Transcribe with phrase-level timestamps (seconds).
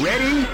[0.00, 0.44] Ready?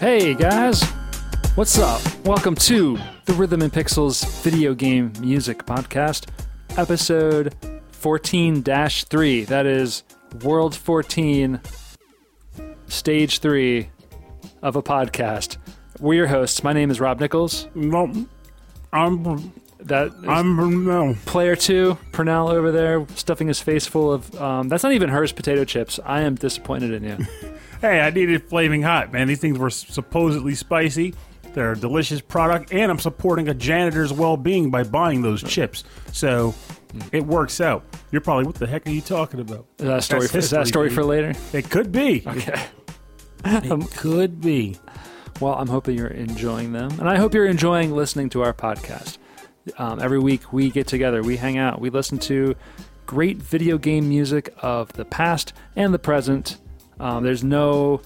[0.00, 0.82] Hey guys,
[1.54, 2.00] what's up?
[2.24, 6.26] Welcome to the Rhythm and Pixels video game music podcast,
[6.78, 7.54] episode
[7.92, 9.44] 14 3.
[9.44, 10.02] That is
[10.42, 11.60] World 14,
[12.86, 13.90] stage 3
[14.62, 15.58] of a podcast.
[16.00, 16.64] We're your hosts.
[16.64, 17.68] My name is Rob Nichols.
[17.74, 18.10] No,
[18.92, 21.16] I'm that I'm no.
[21.26, 24.34] player two, Pernell over there, stuffing his face full of.
[24.40, 25.98] Um, that's not even hers potato chips.
[26.04, 27.26] I am disappointed in you.
[27.80, 29.26] Hey, I needed flaming hot, man.
[29.26, 31.14] These things were supposedly spicy.
[31.54, 35.84] They're a delicious product, and I'm supporting a janitor's well-being by buying those chips.
[36.12, 36.54] So
[37.10, 37.82] it works out.
[38.10, 39.64] You're probably what the heck are you talking about?
[39.78, 40.20] Is that a story?
[40.20, 41.32] That's For, is that a story for later?
[41.54, 42.22] It could be.
[42.26, 42.62] Okay.
[43.46, 44.76] It could be.
[45.40, 49.16] Well, I'm hoping you're enjoying them, and I hope you're enjoying listening to our podcast.
[49.78, 52.54] Um, every week we get together, we hang out, we listen to
[53.06, 56.58] great video game music of the past and the present.
[56.98, 58.02] Um, there's no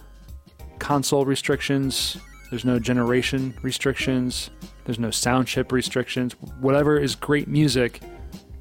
[0.79, 2.19] console restrictions,
[2.51, 4.51] there's no generation restrictions,
[4.85, 6.35] there's no sound chip restrictions.
[6.61, 8.01] Whatever is great music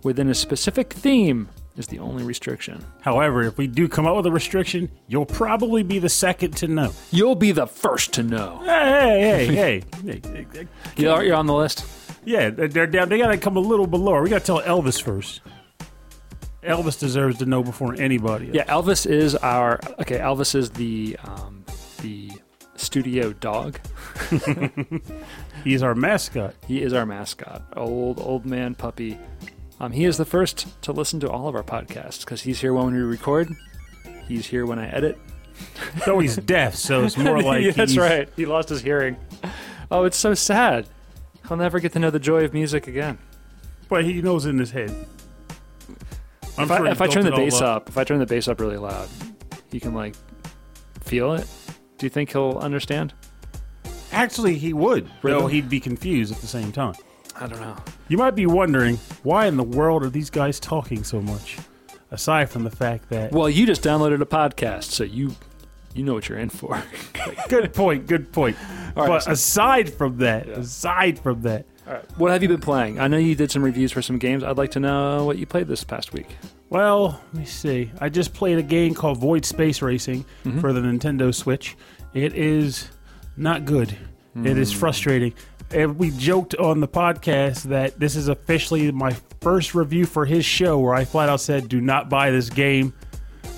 [0.03, 2.83] within a specific theme is the only restriction.
[3.01, 6.67] However, if we do come up with a restriction, you'll probably be the second to
[6.67, 6.93] know.
[7.11, 8.59] You'll be the first to know.
[8.63, 10.21] Hey, hey, hey, hey.
[10.23, 10.67] hey, hey.
[10.95, 11.85] You're you're on the list.
[12.25, 13.09] Yeah, they're down.
[13.09, 14.21] They gotta come a little below.
[14.21, 15.41] We gotta tell Elvis first.
[16.63, 18.47] Elvis deserves to know before anybody.
[18.47, 18.55] Else.
[18.55, 20.19] Yeah, Elvis is our okay.
[20.19, 21.65] Elvis is the um,
[22.01, 22.31] the
[22.75, 23.79] studio dog.
[25.63, 26.55] he's our mascot.
[26.67, 29.17] He is our mascot, old old man puppy.
[29.79, 32.73] Um, he is the first to listen to all of our podcasts because he's here
[32.73, 33.51] when we record.
[34.27, 35.17] He's here when I edit.
[36.05, 38.29] Though he's deaf, so it's more like Yeah, that's right.
[38.35, 39.17] He lost his hearing.
[39.91, 40.87] Oh, it's so sad.
[41.47, 43.17] He'll never get to know the joy of music again.
[43.89, 44.89] But he knows in his head.
[46.57, 48.47] I'm If I, sure if I turn the bass up, if I turn the bass
[48.47, 49.09] up really loud,
[49.71, 50.15] he can like
[51.01, 51.47] feel it.
[51.97, 53.13] Do you think he'll understand?
[54.11, 55.09] Actually, he would.
[55.21, 55.41] Rhythm?
[55.41, 56.93] Though he'd be confused at the same time.
[57.43, 57.75] I don't know.
[58.07, 61.57] You might be wondering why in the world are these guys talking so much?
[62.09, 65.35] Aside from the fact that Well, you just downloaded a podcast, so you
[65.93, 66.81] you know what you're in for.
[67.49, 68.55] good point, good point.
[68.95, 72.17] All right, but so- aside from that, aside from that, All right.
[72.17, 72.99] What have you been playing?
[72.99, 74.43] I know you did some reviews for some games.
[74.43, 76.27] I'd like to know what you played this past week.
[76.69, 77.91] Well, let me see.
[77.99, 80.61] I just played a game called Void Space Racing Mm-hmm.
[80.61, 81.75] for the Nintendo Switch.
[82.13, 82.89] It is
[83.35, 83.95] not good.
[84.35, 84.79] It is Hmm.
[84.79, 85.33] frustrating.
[85.73, 90.45] And we joked on the podcast that this is officially my first review for his
[90.45, 92.93] show where I flat out said, "Do not buy this game."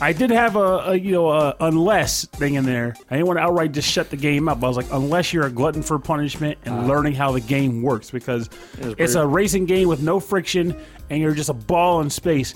[0.01, 2.95] I did have a, a you know a unless thing in there.
[3.09, 4.63] I didn't want to outright just shut the game up.
[4.63, 6.85] I was like, unless you're a glutton for punishment and ah.
[6.85, 8.49] learning how the game works, because
[8.79, 10.75] was it's a racing game with no friction,
[11.09, 12.53] and you're just a ball in space,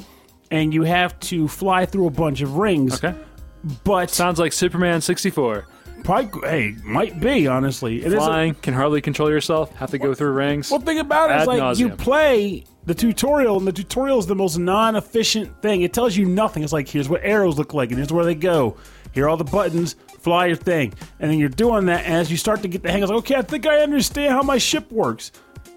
[0.51, 3.03] and you have to fly through a bunch of rings.
[3.03, 3.17] Okay.
[3.83, 5.65] But Sounds like Superman 64.
[6.03, 8.03] Probably, hey, might be honestly.
[8.03, 10.71] It Flying, can hardly control yourself, have to go through rings.
[10.71, 11.35] Well, think about it.
[11.35, 15.81] It's Ad like you play the tutorial, and the tutorial is the most non-efficient thing.
[15.83, 16.63] It tells you nothing.
[16.63, 18.77] It's like here's what arrows look like, and here's where they go.
[19.13, 19.95] Here are all the buttons.
[20.19, 22.05] Fly your thing, and then you're doing that.
[22.05, 24.33] And as you start to get the hang, of it, okay, I think I understand
[24.33, 25.31] how my ship works.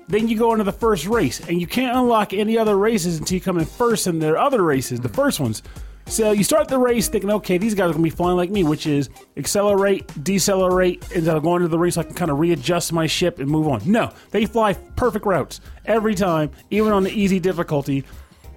[0.09, 3.37] Then you go into the first race, and you can't unlock any other races until
[3.37, 5.63] you come in first in their other races, the first ones.
[6.07, 8.65] So you start the race thinking, okay, these guys are gonna be flying like me,
[8.65, 12.93] which is accelerate, decelerate, instead of going to the race, I can kind of readjust
[12.93, 13.83] my ship and move on.
[13.85, 18.05] No, they fly perfect routes every time, even on the easy difficulty.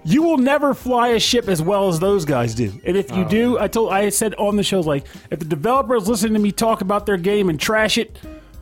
[0.04, 2.72] You will never fly a ship as well as those guys do.
[2.84, 3.28] And if you oh.
[3.28, 6.38] do, I told I said on the show like if the developers is listening to
[6.38, 8.16] me talk about their game and trash it,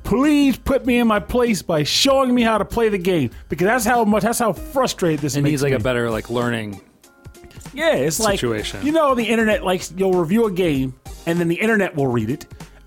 [0.05, 3.67] please put me in my place by showing me how to play the game because
[3.67, 5.77] that's how much that's how frustrated this it needs like me.
[5.77, 6.81] a better like learning.
[7.75, 8.85] Yeah, it's like situation.
[8.85, 10.95] you know the internet like you'll review a game
[11.27, 12.47] and then the internet will read it.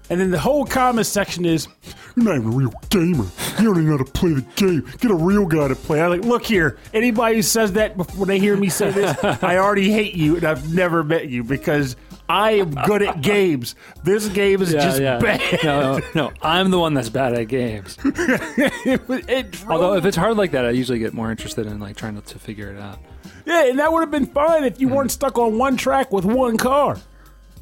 [0.09, 1.67] And then the whole comment section is,
[2.15, 3.25] "You're not even a real gamer.
[3.59, 4.85] You don't even know how to play the game.
[4.99, 6.77] Get a real guy to play." I'm like, "Look here.
[6.93, 10.45] Anybody who says that before they hear me say this, I already hate you, and
[10.45, 11.97] I've never met you because
[12.29, 13.75] I am good at games.
[14.05, 15.19] This game is Yeah, just yeah.
[15.19, 17.97] bad." No, no, no, I'm the one that's bad at games.
[18.05, 21.81] it, it drove Although if it's hard like that, I usually get more interested in
[21.81, 22.99] like trying to, to figure it out.
[23.47, 26.25] Yeah, and that would have been fine if you weren't stuck on one track with
[26.25, 26.97] one car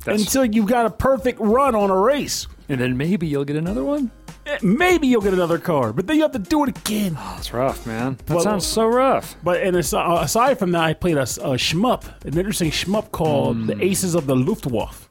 [0.04, 2.48] That's- until you got a perfect run on a race.
[2.68, 4.10] And then maybe you'll get another one.
[4.48, 7.14] Eh, Maybe you'll get another car, but then you have to do it again.
[7.14, 8.18] That's rough, man.
[8.26, 9.36] That Well- sounds so rough.
[9.44, 13.68] But and aside, aside from that, I played a, a shmup, an interesting shmup called
[13.68, 15.08] The Aces of the Luftwaffe.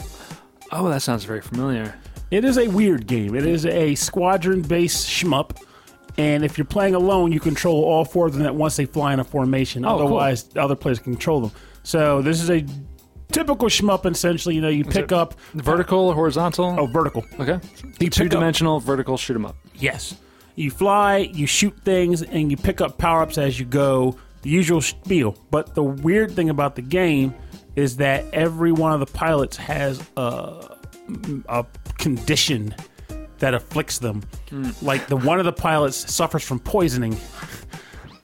[0.72, 1.94] Oh, that sounds very familiar.
[2.30, 3.34] It is a weird game.
[3.36, 5.56] It is a squadron-based shmup,
[6.16, 9.12] And if you're playing alone, you control all four of them at once they fly
[9.12, 9.84] in a formation.
[9.84, 10.06] Oh, cool.
[10.06, 11.50] Otherwise, other players can control them.
[11.82, 12.64] So this is a
[13.32, 14.06] typical shmup.
[14.10, 16.76] Essentially, you know, you pick up Vertical, horizontal.
[16.78, 17.24] oh vertical.
[17.40, 17.58] okay.
[17.98, 19.56] You Two pick up- dimensional vertical shoot 'em up.
[19.74, 20.16] Yes.
[20.56, 24.16] You fly, you shoot things, and you pick up power ups as you go.
[24.42, 25.36] The usual spiel.
[25.50, 27.34] But the weird thing about the game
[27.74, 30.76] is that every one of the pilots has a,
[31.48, 31.66] a
[31.98, 32.72] condition
[33.38, 34.22] that afflicts them.
[34.82, 37.16] Like the one of the pilots suffers from poisoning.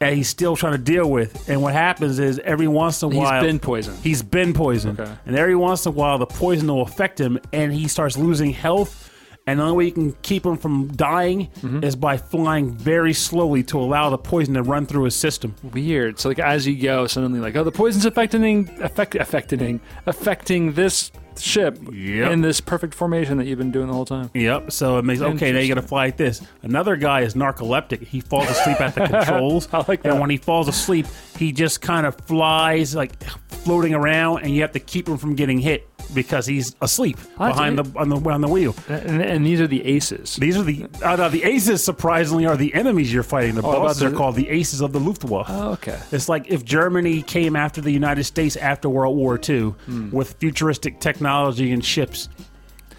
[0.02, 1.46] And he's still trying to deal with.
[1.50, 3.98] And what happens is every once in a He's while been poisoned.
[4.02, 4.98] He's been poisoned.
[4.98, 5.12] Okay.
[5.26, 8.50] And every once in a while, the poison will affect him, and he starts losing
[8.50, 9.08] health.
[9.46, 11.84] And the only way you can keep him from dying Mm-hmm.
[11.84, 15.54] is by flying very slowly to allow the poison to run through his system.
[15.62, 16.18] Weird.
[16.18, 21.10] So like as you go, suddenly like, oh, the poison's affecting affect affecting affecting this
[21.40, 22.31] ship Yep.
[22.32, 24.31] in this perfect formation that you've been doing the whole time.
[24.34, 24.72] Yep.
[24.72, 25.52] So it makes okay.
[25.52, 26.42] Now you got to fly like this.
[26.62, 28.06] Another guy is narcoleptic.
[28.06, 29.69] He falls asleep at the controls.
[29.72, 30.12] I like that.
[30.12, 31.06] And when he falls asleep,
[31.37, 35.34] he just kind of flies like floating around, and you have to keep him from
[35.34, 38.74] getting hit because he's asleep I behind the on the on the wheel.
[38.88, 40.36] And, and these are the aces.
[40.36, 41.82] These are the uh, no, the aces.
[41.84, 43.54] Surprisingly, are the enemies you're fighting.
[43.54, 45.46] The Oh, bosses are called the aces of the Luftwaffe.
[45.48, 45.98] Oh, okay.
[46.12, 50.10] It's like if Germany came after the United States after World War II Hmm.
[50.10, 52.28] with futuristic technology and ships.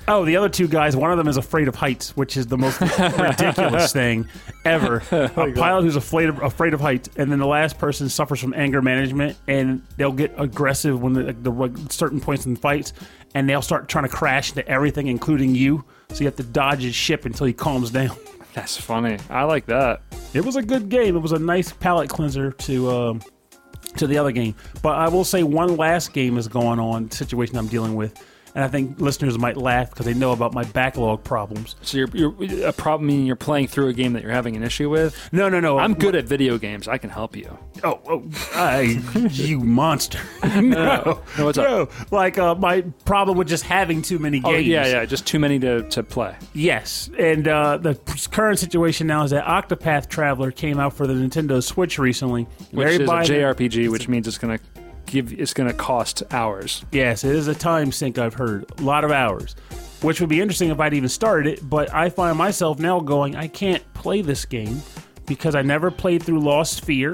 [0.07, 2.57] Oh, the other two guys, one of them is afraid of heights, which is the
[2.57, 2.81] most
[3.19, 4.27] ridiculous thing
[4.65, 5.03] ever.
[5.12, 8.53] A pilot who's afraid of, afraid of heights, and then the last person suffers from
[8.53, 12.94] anger management, and they'll get aggressive when the, the like, certain points in fights,
[13.36, 15.86] and they'll start trying to crash into everything, including you.
[16.09, 18.18] So you have to dodge his ship until he calms down.
[18.54, 19.18] That's funny.
[19.30, 20.01] I like that.
[20.33, 21.15] It was a good game.
[21.15, 23.21] It was a nice palate cleanser to um,
[23.97, 24.56] to the other game.
[24.81, 28.21] But I will say one last game is going on situation I'm dealing with,
[28.56, 31.75] and I think listeners might laugh because they know about my backlog problems.
[31.81, 34.63] So you're, you're a problem meaning you're playing through a game that you're having an
[34.63, 35.18] issue with.
[35.31, 35.77] No, no, no.
[35.80, 36.88] I'm good at video games.
[36.88, 37.57] I can help you.
[37.83, 39.01] Oh, oh I,
[39.31, 40.19] you monster!
[40.44, 40.62] no,
[41.38, 41.65] No, what's up?
[41.69, 41.89] no.
[42.12, 44.68] Like uh, my problem with just having too many Oh games.
[44.68, 45.06] yeah, yeah.
[45.06, 46.36] Just too many to, to play.
[46.54, 47.95] Yes, and uh, the
[48.31, 52.44] current situation now is that Octopath Traveler came out for the Nintendo Switch recently.
[52.71, 54.59] Which is a JRPG, which means it's gonna
[55.11, 56.83] give it's gonna cost hours.
[56.91, 58.65] Yes, it is a time sink, I've heard.
[58.79, 59.55] A lot of hours.
[60.01, 63.35] Which would be interesting if I'd even started it, but I find myself now going,
[63.35, 64.81] I can't play this game
[65.27, 67.13] because I never played through Lost Fear,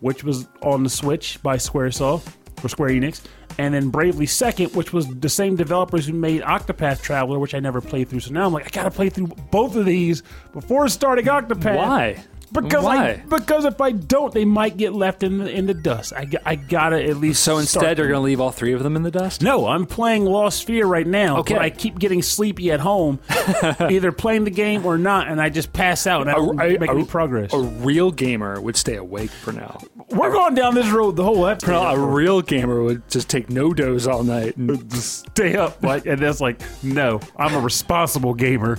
[0.00, 2.30] which was on the Switch by Squaresoft
[2.62, 3.22] or Square Enix,
[3.58, 7.60] and then Bravely Second, which was the same developers who made Octopath Traveler, which I
[7.60, 8.20] never played through.
[8.20, 10.22] So now I'm like, I gotta play through both of these
[10.52, 11.76] before starting Octopath.
[11.76, 12.22] Why?
[12.52, 13.08] Because Why?
[13.10, 16.12] I, because if I don't, they might get left in the, in the dust.
[16.12, 17.42] I, I gotta at least.
[17.42, 19.42] So instead, you're gonna leave all three of them in the dust.
[19.42, 21.38] No, I'm playing Lost Sphear right now.
[21.38, 21.54] Okay.
[21.54, 23.18] But I keep getting sleepy at home,
[23.80, 26.78] either playing the game or not, and I just pass out and I don't A-
[26.78, 27.52] make a- any progress.
[27.52, 29.78] A real gamer would stay awake for now.
[30.10, 31.72] We're going down this road the whole episode.
[31.94, 34.56] A real gamer would just take NoDoz all night.
[34.56, 38.78] And stay up, like, and that's like, no, I'm a responsible gamer,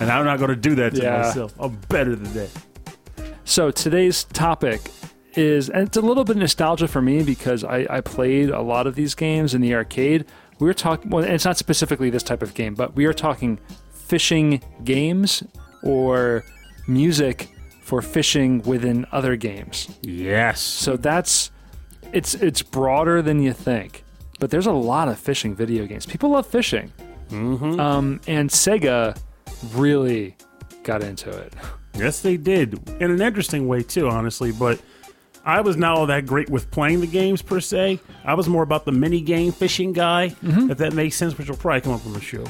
[0.00, 1.22] and I'm not to do that to Yeah.
[1.22, 1.54] myself.
[1.58, 2.50] I'm better than that.
[3.46, 4.90] So today's topic
[5.34, 8.88] is, and it's a little bit nostalgia for me because I, I played a lot
[8.88, 10.26] of these games in the arcade.
[10.58, 13.60] We were talking, well, it's not specifically this type of game, but we are talking
[13.92, 15.44] fishing games
[15.84, 16.44] or
[16.88, 17.48] music
[17.82, 19.96] for fishing within other games.
[20.02, 20.60] Yes.
[20.60, 21.52] So that's
[22.12, 24.02] it's it's broader than you think.
[24.40, 26.04] But there's a lot of fishing video games.
[26.04, 26.92] People love fishing,
[27.28, 27.78] mm-hmm.
[27.78, 29.16] um, and Sega
[29.72, 30.36] really
[30.82, 31.54] got into it.
[31.98, 32.78] Yes, they did.
[33.00, 34.52] In an interesting way, too, honestly.
[34.52, 34.80] But
[35.44, 38.00] I was not all that great with playing the games, per se.
[38.24, 40.70] I was more about the mini game fishing guy, Mm-hmm.
[40.70, 42.44] if that makes sense, which will probably come up on the show.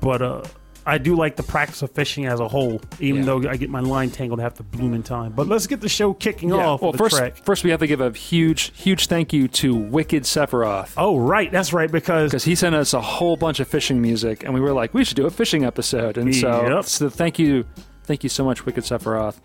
[0.00, 0.42] But uh,
[0.84, 3.26] I do like the practice of fishing as a whole, even Yeah.
[3.26, 5.32] though I get my line tangled half the blooming time.
[5.32, 6.82] But let's get the show kicking off.
[6.82, 7.36] Well, first, track.
[7.44, 11.50] first we have to give a huge, huge thank you to Wicked Sephiroth Oh, right.
[11.52, 12.32] That's right, because.
[12.32, 15.04] because he sent us a whole bunch of fishing music, and we were like, we
[15.04, 16.18] should do a fishing episode.
[16.18, 16.84] And so, Yep.
[16.86, 17.64] so thank you,
[18.04, 19.38] thank you so much, Wicked Sephiroth,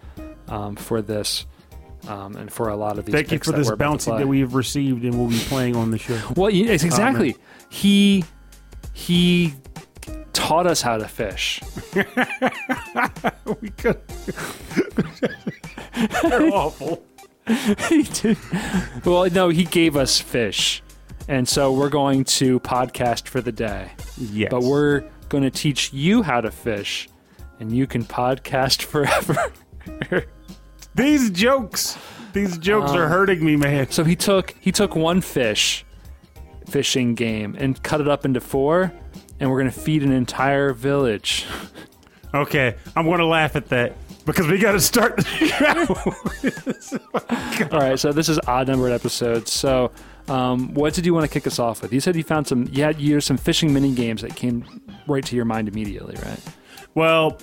[0.47, 1.45] um, for this.
[2.07, 4.23] Um, and for a lot of these, Thank you for this we're about to bounty
[4.23, 6.21] that we've received and will be playing on the show.
[6.35, 7.35] Well, y- it's exactly.
[7.69, 8.23] he
[8.93, 9.53] he
[10.31, 11.59] taught us how to fish.
[11.93, 12.03] we
[13.71, 13.99] could.
[16.21, 17.03] They're awful.
[17.89, 18.37] he did.
[19.03, 20.83] Well, no, he gave us fish,
[21.27, 23.91] and so we're going to podcast for the day.
[24.17, 24.49] Yes.
[24.51, 27.09] But we're going to teach you how to fish,
[27.59, 29.51] and you can podcast forever.
[30.95, 31.97] These jokes.
[32.33, 33.89] These jokes Um, are hurting me, man.
[33.91, 35.85] so he took he took one fish
[36.67, 38.91] fishing game and cut it up into four,
[39.39, 41.45] and we're going to feed an entire village.
[42.33, 43.95] Okay, I'm going to laugh at that.
[44.25, 45.23] because we got to start.
[47.71, 49.51] All right, so this is odd numbered episodes.
[49.51, 49.91] So,
[50.27, 51.93] um, what did you want to kick us off with?
[51.93, 54.65] You said you found some, you had you some fishing mini games that came
[55.07, 56.39] right to your mind immediately, right?
[56.97, 57.37] Well,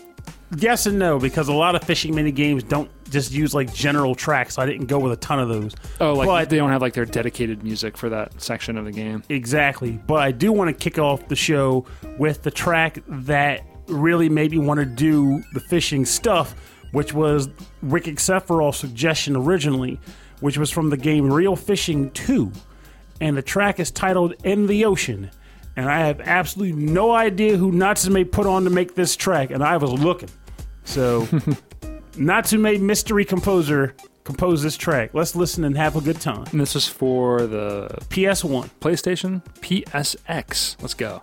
[0.56, 4.16] yes and no, because a lot of fishing mini games don't just use like general
[4.16, 4.56] tracks.
[4.56, 5.76] So I didn't go with a ton of those.
[6.00, 8.90] Oh, like But- they don't have like their dedicated music for that section of the
[8.90, 9.22] game.
[9.28, 9.92] Exactly.
[10.08, 11.86] But I do want to kick off the show
[12.18, 16.56] with the track that really made me want to do the fishing stuff,
[16.90, 17.48] which was
[17.80, 20.00] Wicked Sephiroth's suggestion originally,
[20.40, 22.50] which was from the game Reel Fishing 2.
[23.20, 25.30] And the track is titled In the Ocean.
[25.76, 29.62] And I have absolutely no idea who Natsume put on to make this track, and
[29.62, 30.30] I was looking.
[30.84, 31.26] So,
[32.16, 35.10] Natsume mystery composer composed this track.
[35.12, 36.46] Let's listen and have a good time.
[36.52, 38.70] And this is for the PS1.
[38.80, 40.80] PlayStation PSX.
[40.80, 41.22] Let's go.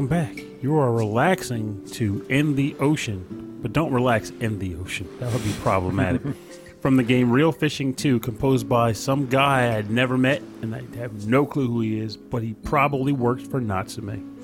[0.00, 0.42] Welcome back.
[0.62, 5.06] You are relaxing to In the Ocean, but don't relax in the ocean.
[5.18, 6.22] That would be problematic.
[6.80, 10.84] From the game Reel Fishing 2, composed by some guy I'd never met, and I
[10.96, 14.42] have no clue who he is, but he probably works for Natsume.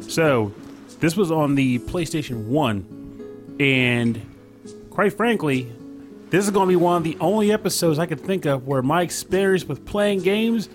[0.00, 0.54] So,
[1.00, 4.22] this was on the PlayStation 1, and
[4.88, 5.70] quite frankly,
[6.30, 8.80] this is going to be one of the only episodes I could think of where
[8.80, 10.70] my experience with playing games,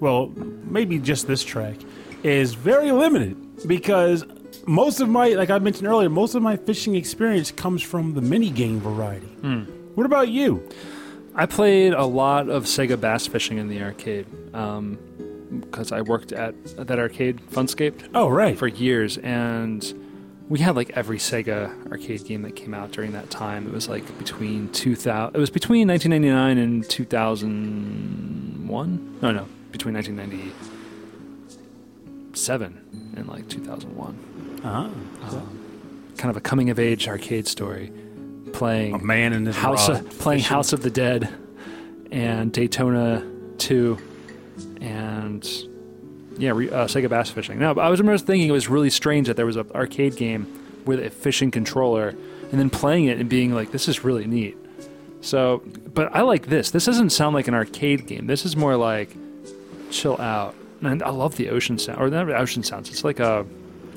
[0.00, 0.32] well,
[0.64, 1.76] maybe just this track,
[2.24, 4.24] is very limited because
[4.66, 8.22] most of my, like I mentioned earlier, most of my fishing experience comes from the
[8.22, 9.26] mini game variety.
[9.26, 9.62] Hmm.
[9.94, 10.66] What about you?
[11.34, 14.98] I played a lot of Sega Bass Fishing in the arcade um,
[15.60, 18.58] because I worked at that arcade, Funscape, Oh, right.
[18.58, 19.94] for years, and
[20.48, 23.66] we had like every Sega arcade game that came out during that time.
[23.66, 25.34] It was like between 2000.
[25.36, 29.18] It was between 1999 and 2001.
[29.22, 29.94] No, no, between
[32.46, 34.60] 1997 and like 2001.
[34.64, 34.90] Ah,
[36.16, 37.92] Kind of a coming of age arcade story,
[38.52, 40.54] playing a man in his House of, playing fishing.
[40.54, 41.32] House of the Dead
[42.10, 43.24] and Daytona
[43.58, 43.98] 2
[44.80, 45.48] and
[46.38, 47.58] yeah, re, uh, Sega Bass Fishing.
[47.58, 50.46] Now, I was remember thinking it was really strange that there was an arcade game
[50.86, 52.08] with a fishing controller
[52.50, 54.56] and then playing it and being like, this is really neat.
[55.20, 55.62] So,
[55.94, 56.70] but I like this.
[56.70, 58.26] This doesn't sound like an arcade game.
[58.26, 59.10] This is more like
[59.90, 60.54] chill out.
[60.82, 62.88] And I love the ocean sound, or not ocean sounds.
[62.90, 63.44] It's like a,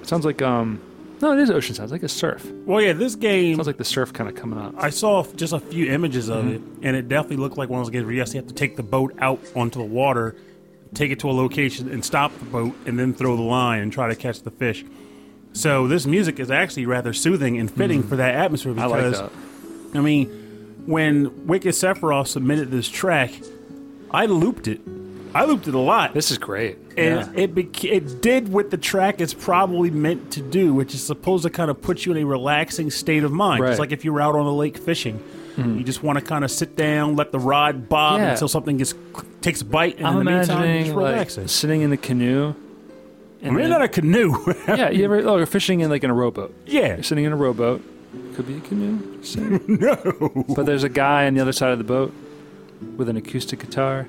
[0.02, 0.82] it sounds like um,
[1.22, 2.44] no, it is ocean sounds, like a surf.
[2.66, 3.56] Well, yeah, this game.
[3.56, 4.74] sounds like the surf kind of coming up.
[4.78, 6.56] I saw just a few images of Mm-hmm.
[6.56, 8.76] it, and it definitely looked like one of those games where you have to take
[8.78, 10.36] the boat out onto the water,
[10.96, 13.94] take it to a location, and stop the boat, and then throw the line and
[13.94, 14.84] try to catch the fish.
[15.54, 18.82] So this music is actually rather soothing and fitting for that atmosphere Mm-hmm.
[18.94, 19.32] I because like
[19.92, 19.98] that.
[19.98, 20.28] I mean,
[20.88, 23.32] when Wicked Sephiroth submitted this track,
[24.10, 24.82] I looped it.
[25.34, 26.14] I looped it a lot.
[26.14, 26.78] This is great.
[26.98, 27.44] and yeah.
[27.44, 31.44] it beca- it did what the track is probably meant to do, which is supposed
[31.44, 33.62] to kind of put you in a relaxing state of mind.
[33.64, 33.72] Right.
[33.72, 35.18] It's like if you were out on the lake fishing,
[35.56, 35.78] hmm.
[35.78, 38.32] you just want to kind of sit down, let the rod bob Yeah.
[38.32, 38.94] until something gets
[39.42, 42.54] takes a bite, and I'm in the meantime, imagining just like sitting in the canoe.
[43.44, 44.36] I mean, then- not a canoe.
[44.68, 46.54] yeah, you ever oh, you're fishing in like in a rowboat.
[46.66, 47.82] yeah, You're sitting in a rowboat.
[48.36, 49.22] Could be a canoe.
[49.68, 50.46] no.
[50.56, 52.14] but there's a guy on the other side of the boat
[52.98, 54.08] with an acoustic guitar,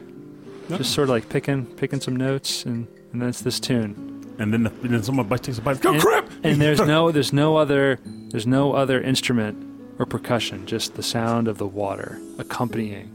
[0.79, 4.09] just sort of like picking picking some notes, and and then it's this tune.
[4.38, 5.85] And then, the, and then someone takes a bite.
[5.85, 6.29] Oh and, crap!
[6.43, 11.49] And there's no there's no other there's no other instrument or percussion, just the sound
[11.49, 13.11] of the water accompanying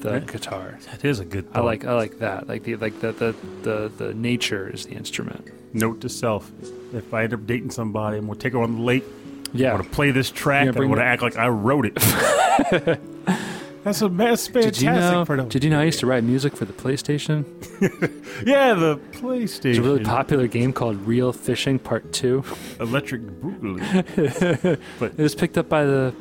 [0.00, 0.26] the Right.
[0.26, 0.78] guitar.
[0.90, 1.46] That is a good.
[1.52, 2.48] I like I like that.
[2.48, 5.50] Like the like the the, the, the nature is the instrument.
[5.74, 6.50] Note to self:
[6.92, 9.04] If I end up dating somebody, I'm gonna take her on the lake.
[9.52, 9.72] Yeah.
[9.72, 10.64] gonna play this track.
[10.64, 11.96] Yeah, and i'm gonna act like I wrote it.
[13.82, 15.24] that's a that's fantastic Did you know?
[15.24, 17.44] for the Did you know I used to write music for the PlayStation?
[18.46, 19.64] yeah the PlayStation.
[19.70, 22.44] It's a really popular game called Reel Fishing Part Two.
[22.78, 24.78] Electric Boogaloo.
[25.00, 26.14] It was picked up by the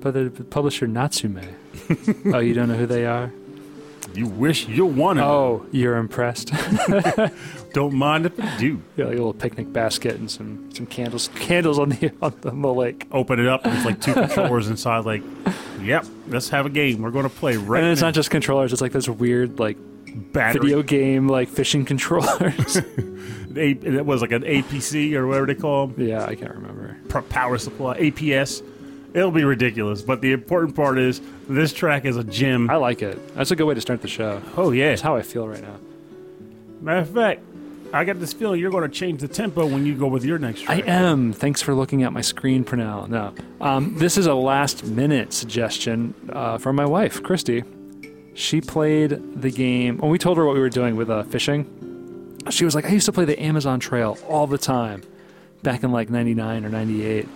[0.00, 1.40] by the publisher Natsume.
[2.34, 3.32] oh, you don't know who they are?
[4.14, 5.24] You wish you wanted.
[5.24, 6.52] Oh, you're impressed.
[7.72, 8.82] Don't mind if I do.
[8.96, 12.50] yeah, like a little picnic basket and some some candles candles on the on the,
[12.50, 13.06] on the lake.
[13.12, 13.64] Open it up.
[13.64, 15.04] And it's like two controllers inside.
[15.06, 15.22] Like,
[15.80, 16.04] yep.
[16.28, 17.00] Let's have a game.
[17.02, 17.82] We're gonna play right.
[17.82, 18.08] and it's now.
[18.08, 19.78] not just controllers; it's like this weird like
[20.32, 20.60] battery.
[20.60, 22.76] video game like fishing controllers.
[22.76, 26.06] A, it was like an APC or whatever they call them.
[26.08, 26.96] yeah, I can't remember.
[27.08, 27.98] Pro- Power supply.
[28.00, 28.62] APS.
[29.14, 30.02] It'll be ridiculous.
[30.02, 32.70] But the important part is this track is a gem.
[32.70, 33.34] I like it.
[33.34, 34.40] That's a good way to start the show.
[34.56, 34.90] oh yeah.
[34.90, 35.76] That's how I feel right now.
[36.80, 37.42] Matter of fact,
[37.92, 40.38] I got this feeling you're going to change the tempo when you go with your
[40.38, 40.78] next track.
[40.78, 40.88] I track.
[40.90, 41.32] am.
[41.34, 43.08] Thanks for looking at my screen, Pernell.
[43.08, 47.64] No, um, this is a last minute suggestion uh, from my wife, Christy.
[48.34, 49.98] She played the game.
[49.98, 52.88] When we told her what we were doing with uh, fishing, she was like, "I
[52.88, 55.02] used to play the Amazon Trail all the time,
[55.62, 57.28] back in like '99 or '98."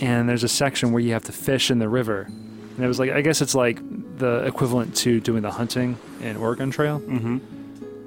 [0.00, 2.98] And there's a section where you have to fish in the river, and it was
[2.98, 3.78] like, I guess it's like
[4.18, 7.00] the equivalent to doing the hunting in Oregon Trail.
[7.00, 7.40] Mhm.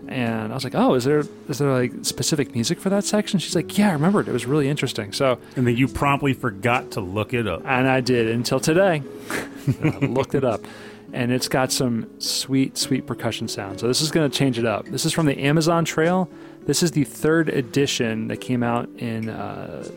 [0.10, 3.40] And I was like, "Oh, is there is there like specific music for that section?"
[3.40, 4.28] She's like, "Yeah, I remembered.
[4.30, 7.62] It was really interesting." So, And then you promptly forgot to look it up.
[7.66, 9.04] and I did until today.
[9.84, 10.62] I looked it up,
[11.12, 13.82] and it's got some sweet, sweet percussion sound.
[13.82, 14.86] So this is going to change it up.
[14.86, 16.30] This is from the Amazon Trail.
[16.66, 19.90] This is the third edition that came out in uh,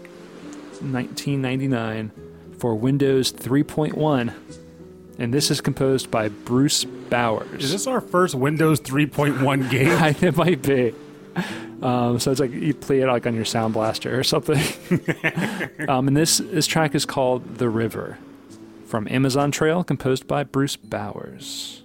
[0.83, 2.11] 1999
[2.59, 4.33] for Windows 3.1,
[5.19, 7.65] and this is composed by Bruce Bowers.
[7.65, 9.89] Is this our first Windows 3.1 game?
[10.03, 10.93] I- it might be.
[11.83, 14.59] Um, so it's like you play it like on your Sound Blaster or something.
[15.89, 18.19] um, and this this track is called "The River"
[18.87, 21.83] from Amazon Trail, composed by Bruce Bowers.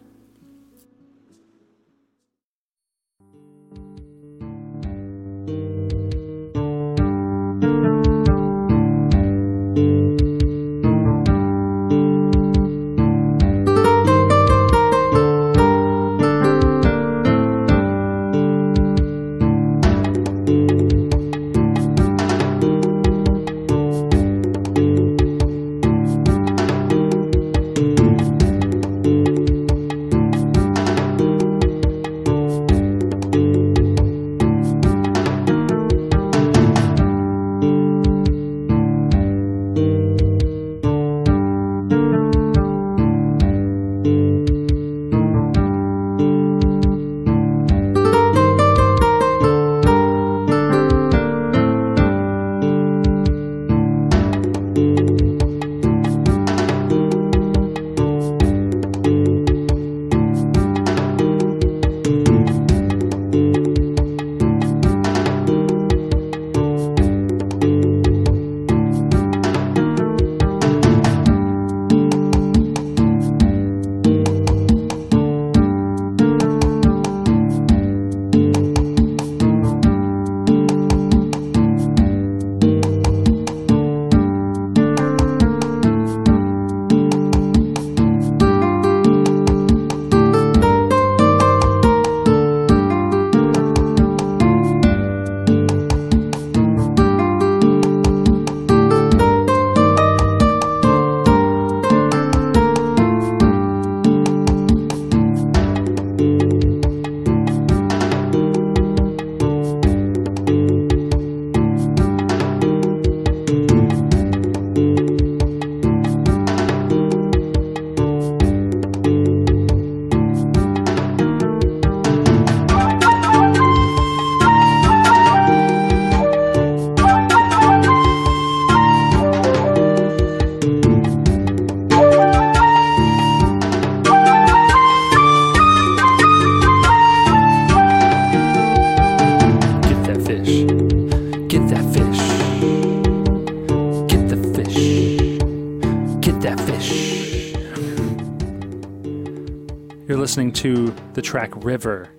[150.36, 152.10] Listening to the track River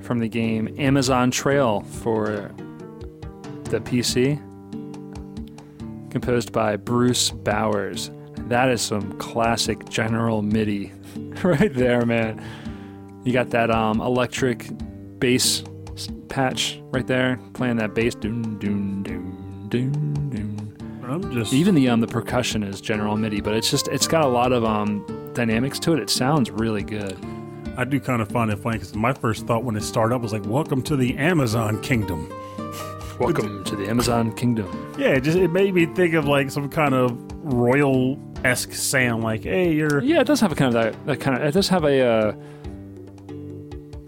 [0.00, 2.52] from the game Amazon Trail for
[3.66, 4.36] the PC,
[6.10, 8.10] composed by Bruce Bowers.
[8.48, 10.92] That is some classic General MIDI
[11.44, 12.44] right there, man.
[13.22, 14.68] You got that um, electric
[15.20, 15.62] bass
[16.28, 18.16] patch right there, playing that bass.
[18.16, 21.02] Doom, doom, doom, doom, doom.
[21.04, 24.24] I'm just Even the um, the percussion is General MIDI, but it's just it's got
[24.24, 26.00] a lot of um, dynamics to it.
[26.00, 27.16] It sounds really good.
[27.78, 30.22] I do kind of find it funny because my first thought when it started up
[30.22, 32.32] was like, "Welcome to the Amazon Kingdom."
[33.20, 34.94] Welcome to the Amazon Kingdom.
[34.98, 39.22] Yeah, it just it made me think of like some kind of royal esque sound,
[39.24, 41.46] like, "Hey, you're." Yeah, it does have a kind of that, that kind of.
[41.46, 42.00] It does have a.
[42.02, 42.32] Uh,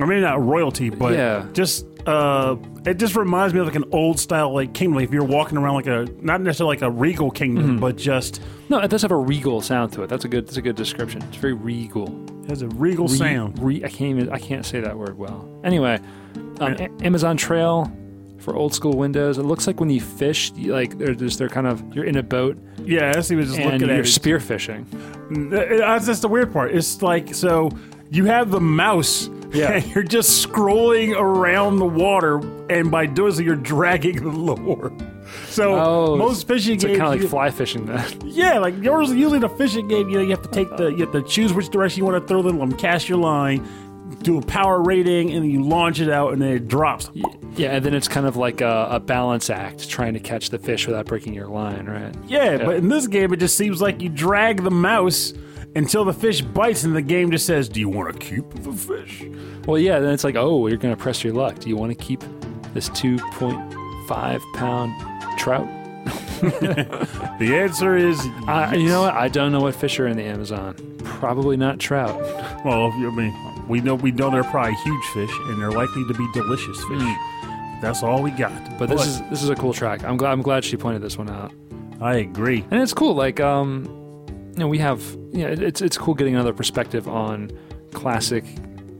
[0.01, 1.47] I mean, not royalty, but Yeah.
[1.53, 2.57] just uh,
[2.89, 4.97] it just reminds me of like an old style like kingdom.
[4.97, 7.79] Like if you're walking around like a not necessarily like a regal kingdom, Mm-hmm.
[7.81, 10.09] but just no, it does have a regal sound to it.
[10.09, 10.47] That's a good.
[10.47, 11.23] That's a good description.
[11.23, 12.09] It's very regal.
[12.45, 13.59] It has a regal Re- sound.
[13.59, 14.31] Re, I can't even.
[14.31, 15.49] I can't say that word well.
[15.65, 15.99] Anyway,
[16.61, 17.91] um, A- Amazon Trail
[18.39, 19.37] for old school Windows.
[19.39, 22.17] It looks like when you fish, you, like they're just they're kind of you're in
[22.17, 23.35] a boat Yeah, I see.
[23.35, 24.07] Was just and looking at you're it.
[24.07, 24.85] spearfishing.
[25.53, 26.75] Uh, That's the weird part.
[26.75, 27.71] It's like so
[28.11, 29.29] you have the mouse.
[29.51, 29.73] Yeah.
[29.73, 32.37] And you're just scrolling around the water,
[32.69, 34.93] and by doing so, you're dragging the lure.
[35.47, 36.85] So Oh, most fishing games.
[36.85, 37.87] It's games, kind of like fly fishing.
[37.87, 39.11] Then yeah, like yours.
[39.11, 41.53] Usually, the fishing game, you know, you have to take the, you have to choose
[41.55, 43.67] which direction you want to throw the line, cast your line,
[44.23, 47.11] do a power rating, and then you launch it out, and then it drops.
[47.57, 50.59] yeah, and then it's kind of like a, a balance act, trying to catch the
[50.59, 52.15] fish without breaking your line, right?
[52.27, 55.33] Yeah, but in this game, it just seems like you drag the mouse
[55.79, 58.73] until the fish bites, and the game just says, "Do you want to keep the
[58.73, 59.25] fish?"
[59.67, 61.59] Well, yeah, then it's like, oh, you're going to press your luck.
[61.59, 62.21] Do you want to keep
[62.73, 65.69] this 2.5 pound trout?
[67.39, 69.15] The answer is, I, you know what?
[69.15, 70.75] I don't know what fish are in the Amazon.
[71.05, 72.19] Probably not trout.
[72.65, 73.35] well, I mean,
[73.69, 77.03] we know we know they're probably huge fish, and they're likely to be delicious fish.
[77.83, 78.53] That's all we got.
[78.53, 78.79] Hmm.
[78.79, 80.05] But this is this is a cool track.
[80.05, 81.53] I'm glad I'm glad she pointed this one out.
[82.01, 82.65] I agree.
[82.71, 83.15] And it's cool.
[83.15, 83.85] Like um,
[84.59, 85.01] you know, we have
[85.33, 87.53] you know, it's it's cool getting another perspective on
[87.93, 88.45] classic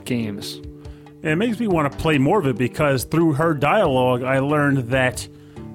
[0.05, 0.55] games.
[1.23, 4.39] And it makes me want to play more of it because through her dialogue, I
[4.39, 5.27] learned that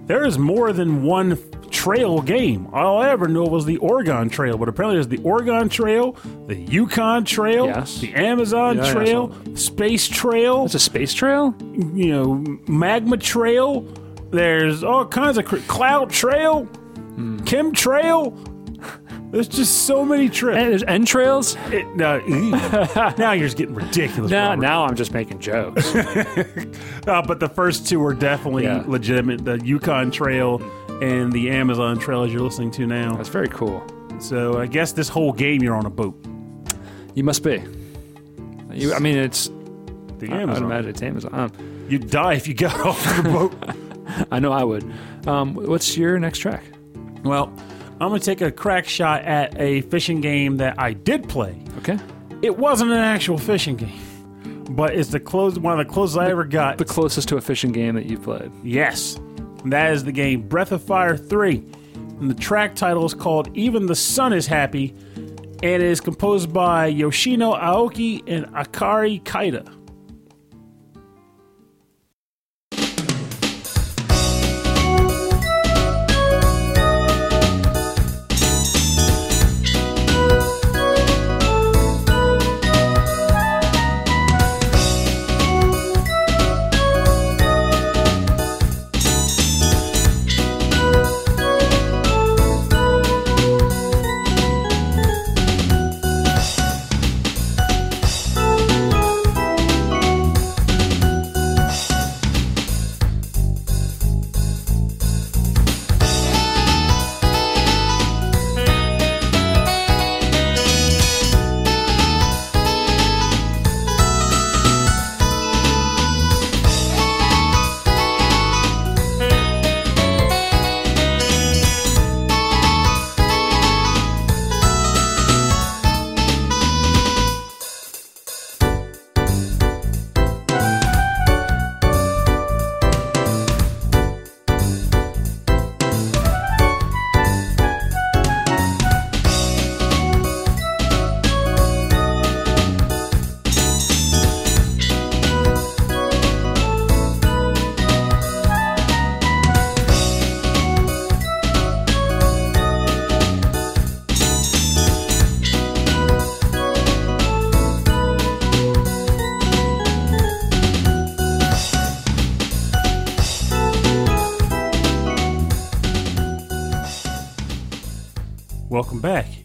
[0.06, 1.38] there is more than one
[1.69, 2.67] trail game.
[2.72, 6.15] All I ever knew was the Oregon Trail, but apparently there's the Oregon Trail,
[6.48, 8.00] the Yukon Trail, Yes.
[8.00, 11.54] the Amazon Yeah, yeah, Trail, Space Trail, It's a space trail.
[11.93, 13.86] you know, Magma Trail.
[14.32, 16.69] There's all kinds of cr- Cloud Trail,
[17.46, 18.34] Chem Trail.
[19.34, 20.58] There's just so many trails.
[20.60, 21.56] And there's entrails.
[21.72, 22.19] It, uh,
[23.17, 24.30] now you're just getting ridiculous.
[24.30, 24.62] Now, Robert.
[24.62, 25.93] now I'm just making jokes.
[27.06, 28.84] Uh, but the first two are definitely Yeah.
[28.88, 29.43] legitimate.
[29.43, 30.62] The Yukon Trail
[31.02, 33.15] and the Amazon Trail, as you're listening to now.
[33.17, 33.84] That's very cool.
[34.19, 36.15] So I guess this whole game you're on a boat.
[37.13, 37.62] You must be.
[38.72, 39.48] You, I mean, it's.
[40.19, 40.63] The I would Amazon.
[40.63, 41.34] imagine it's Amazon.
[41.34, 41.52] Um,
[41.89, 43.54] You'd die if you got off the boat.
[44.32, 44.89] I know I would.
[45.28, 46.63] Um, what's your next track?
[47.26, 47.52] well,
[48.04, 51.58] I'm going to take a crack shot at a fishing game that I did play.
[51.78, 51.98] Okay.
[52.42, 56.30] It wasn't an actual fishing game, but it's the close one of the closest I
[56.30, 56.78] ever got.
[56.78, 58.52] The closest to a fishing game that you've played.
[58.62, 59.16] Yes.
[59.63, 61.63] And that is the game Breath of Fire 3.
[61.96, 64.94] And the track title is called Even the Sun is Happy.
[65.16, 69.66] And it is composed by Yoshino Aoki and Akari Kaida.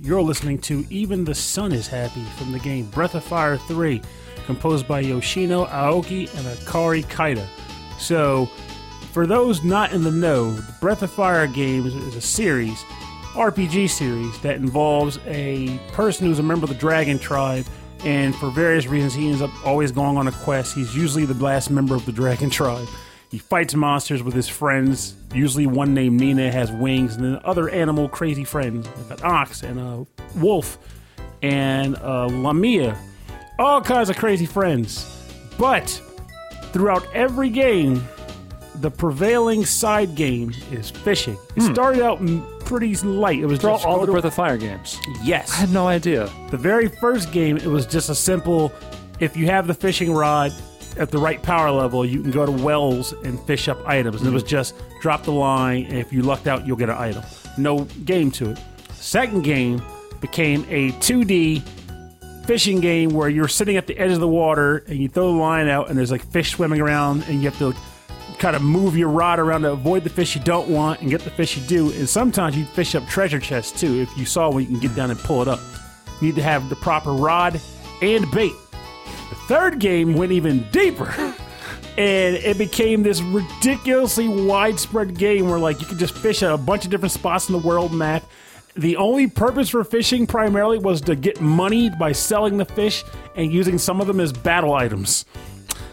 [0.08, 4.00] You're listening to Even the Sun is Happy from the game Breath of Fire 3,
[4.46, 7.46] composed by Yoshino Aoki and Akari Kaida.
[7.98, 8.46] So,
[9.12, 12.82] for those not in the know, the Breath of Fire games is a series,
[13.34, 17.66] RPG series, that involves a person who's a member of the Dragon Tribe,
[18.02, 20.74] and for various reasons, he ends up always going on a quest.
[20.74, 22.88] He's usually the last member of the Dragon Tribe.
[23.30, 25.14] He fights monsters with his friends.
[25.34, 29.62] Usually, one named Nina has wings, and then other animal crazy friends like an ox
[29.62, 30.06] and a
[30.38, 30.78] wolf
[31.42, 32.98] and a Lamia.
[33.58, 35.14] All kinds of crazy friends.
[35.58, 35.88] But
[36.72, 38.02] throughout every game,
[38.76, 41.36] the prevailing side game is fishing.
[41.56, 41.72] It hmm.
[41.72, 42.20] started out
[42.64, 43.40] pretty light.
[43.40, 44.98] It was For all, just all go the Breath of Fire games.
[45.22, 45.52] yes.
[45.52, 46.30] I had no idea.
[46.50, 48.72] The very first game, it was just a simple
[49.20, 50.52] if you have the fishing rod
[50.96, 54.20] at the right power level, you can go to wells and fish up items.
[54.20, 54.50] And it was mm-hmm.
[54.50, 57.22] just drop the line, and if you lucked out, you'll get an item.
[57.56, 58.58] No game to it.
[58.92, 59.82] Second game
[60.20, 61.62] became a 2D
[62.46, 65.38] fishing game where you're sitting at the edge of the water and you throw the
[65.38, 67.74] line out, and there's like fish swimming around, and you have to
[68.38, 71.20] kind of move your rod around to avoid the fish you don't want and get
[71.22, 71.92] the fish you do.
[71.92, 74.00] And sometimes you fish up treasure chests too.
[74.00, 75.60] If you saw one, you can get down and pull it up.
[76.20, 77.60] You need to have the proper rod
[78.00, 78.52] and bait.
[79.48, 81.12] Third game went even deeper.
[81.96, 86.56] And it became this ridiculously widespread game where like you could just fish at a
[86.56, 88.22] bunch of different spots in the world map.
[88.76, 93.02] The only purpose for fishing primarily was to get money by selling the fish
[93.34, 95.24] and using some of them as battle items.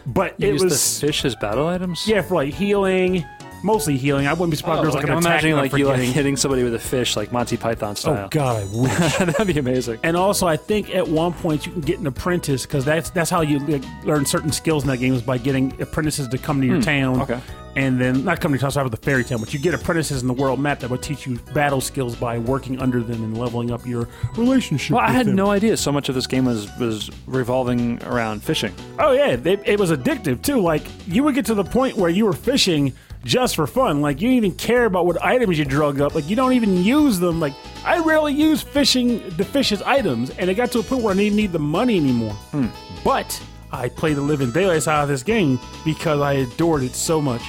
[0.05, 2.07] But You it was the fish as battle items?
[2.07, 3.25] yeah, for like healing,
[3.65, 4.27] mostly healing.
[4.27, 5.87] I wouldn't be surprised Oh, if there was like, like, I'm attack imagining like you
[5.87, 8.25] like hitting somebody with a fish, like Monty Python style.
[8.25, 9.17] Oh God, I wish.
[9.17, 9.99] That'd be amazing.
[10.03, 13.29] And also, I think at one point you can get an apprentice because that's that's
[13.29, 16.61] how you like, learn certain skills in that game is by getting apprentices to come
[16.61, 17.15] to your town.
[17.15, 17.39] Hmm, okay.
[17.77, 20.21] And then not come to your town, with the fairy town, but you get apprentices
[20.21, 23.37] in the world map that will teach you battle skills by working under them and
[23.37, 24.95] leveling up your relationship.
[24.95, 25.35] Well, I had them.
[25.35, 28.73] no idea so much of this game was was revolving around fishing.
[28.97, 30.61] Oh yeah, they, it was addictive too.
[30.61, 32.93] Like you would get to the point where you were fishing
[33.25, 33.99] just for fun.
[33.99, 36.15] Like you didn't even care about what items you drug up.
[36.15, 37.41] Like you don't even use them.
[37.41, 41.03] Like I rarely use fishing the fish as items, and it got to a point
[41.03, 42.33] where I didn't need the money anymore.
[42.51, 42.67] Hmm.
[43.03, 47.19] But I played the living daylights out of this game because I adored it so
[47.21, 47.41] much.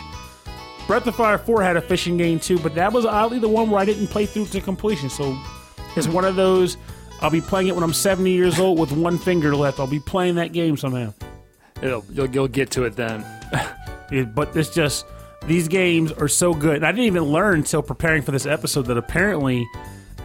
[0.86, 3.70] Breath of Fire 4 had a fishing game too, but that was oddly the one
[3.70, 5.10] where I didn't play through to completion.
[5.10, 5.36] So
[5.96, 6.76] it's one of those.
[7.20, 9.80] I'll be playing it when I'm 70 years old with one finger left.
[9.80, 11.12] I'll be playing that game somehow.
[11.82, 13.24] It'll, you'll, you'll get to it then.
[14.12, 15.04] It- but it's just
[15.46, 16.76] these games are so good.
[16.76, 19.66] And I didn't even learn until preparing for this episode that apparently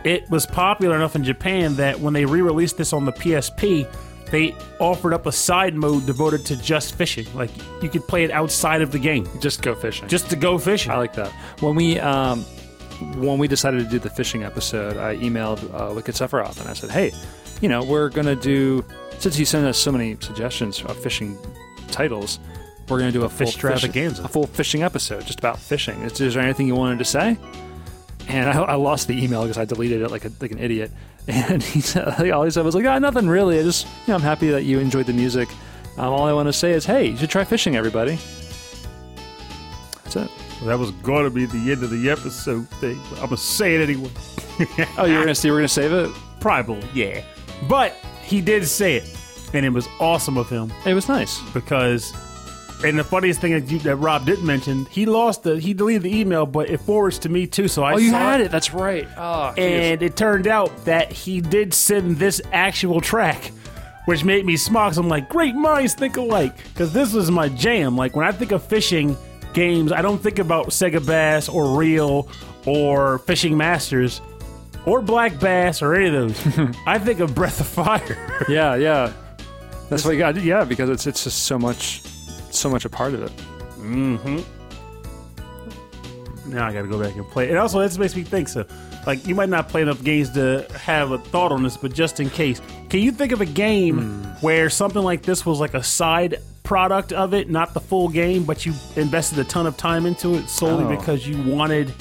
[0.03, 3.87] it was popular enough in Japan that when they re-released this on the PSP,
[4.31, 7.27] they offered up a side mode devoted to just fishing.
[7.35, 7.51] Like
[7.83, 10.07] you could play it outside of the game Just go fishing.
[10.07, 10.91] just to go fishing.
[10.91, 11.29] I like that.
[11.61, 12.41] When we um,
[13.17, 16.73] when we decided to do the fishing episode, I emailed uh, Wicked Sephiroth and I
[16.73, 17.11] said, "Hey,
[17.61, 18.85] you know, we're gonna do
[19.19, 21.37] since you sent us so many suggestions of fishing
[21.91, 22.39] titles,
[22.91, 24.23] we're gonna do a full Fishtravaganza.
[24.25, 26.01] a full fishing episode just about fishing.
[26.01, 27.37] Is, is there anything you wanted to say?"
[28.27, 30.91] And I, I lost the email because I deleted it like a, like an idiot.
[31.27, 33.59] And he said, all he said was like, "Ah, nothing really.
[33.59, 35.49] I just, you know, I'm happy that you enjoyed the music.
[35.97, 38.17] Um, all I want to say is, hey, you should try fishing, everybody."
[40.03, 40.31] That's it.
[40.65, 42.99] that was going to be the end of the episode thing.
[43.09, 44.09] But I'm gonna say it anyway.
[44.97, 45.49] Oh, you were gonna see?
[45.51, 46.09] We're gonna save it.
[46.39, 47.23] Probably, yeah.
[47.69, 49.15] But he did say it,
[49.53, 50.71] and it was awesome of him.
[50.85, 51.39] It was nice.
[51.51, 52.13] because
[52.83, 56.03] and the funniest thing that, you, that Rob didn't mention, he lost the he deleted
[56.03, 57.67] the email, but it forwards to me too.
[57.67, 58.51] So I Oh, you saw had it.
[58.51, 59.07] That's right.
[59.17, 63.51] Oh, and it turned out that he did send this actual track,
[64.05, 64.91] which made me smile.
[64.97, 67.95] I'm like, great minds think alike, because this was my jam.
[67.95, 69.15] Like when I think of fishing
[69.53, 72.29] games, I don't think about Sega Bass or Reel
[72.65, 74.21] or Fishing Masters.
[74.83, 76.75] Or Black Bass or any of those.
[76.87, 78.45] I think of Breath of Fire.
[78.49, 79.13] yeah, yeah.
[79.89, 80.41] That's what you got.
[80.41, 82.01] Yeah, because it's it's just so much,
[82.57, 83.31] so much a part of it.
[83.79, 84.39] Mm-hmm.
[86.53, 87.45] Now I got to go back and play.
[87.45, 87.49] it.
[87.51, 88.47] And also, this makes me think.
[88.49, 88.65] So,
[89.05, 92.19] like, you might not play enough games to have a thought on this, but just
[92.19, 95.83] in case, can you think of a game where something like this was like a
[95.83, 100.05] side product of it, not the full game, but you invested a ton of time
[100.05, 100.97] into it solely Oh.
[100.97, 101.93] because you wanted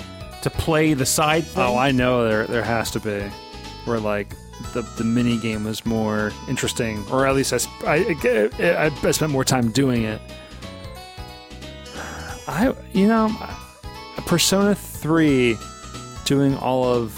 [0.42, 1.62] to play the side thing?
[1.62, 3.20] Oh, I know there there has to be,
[3.84, 4.32] where like
[4.72, 7.96] the the mini game was more interesting, or at least I sp- I,
[8.60, 10.20] I, I spent more time doing it.
[12.48, 13.30] I you know,
[14.26, 15.56] Persona three,
[16.24, 17.14] doing all of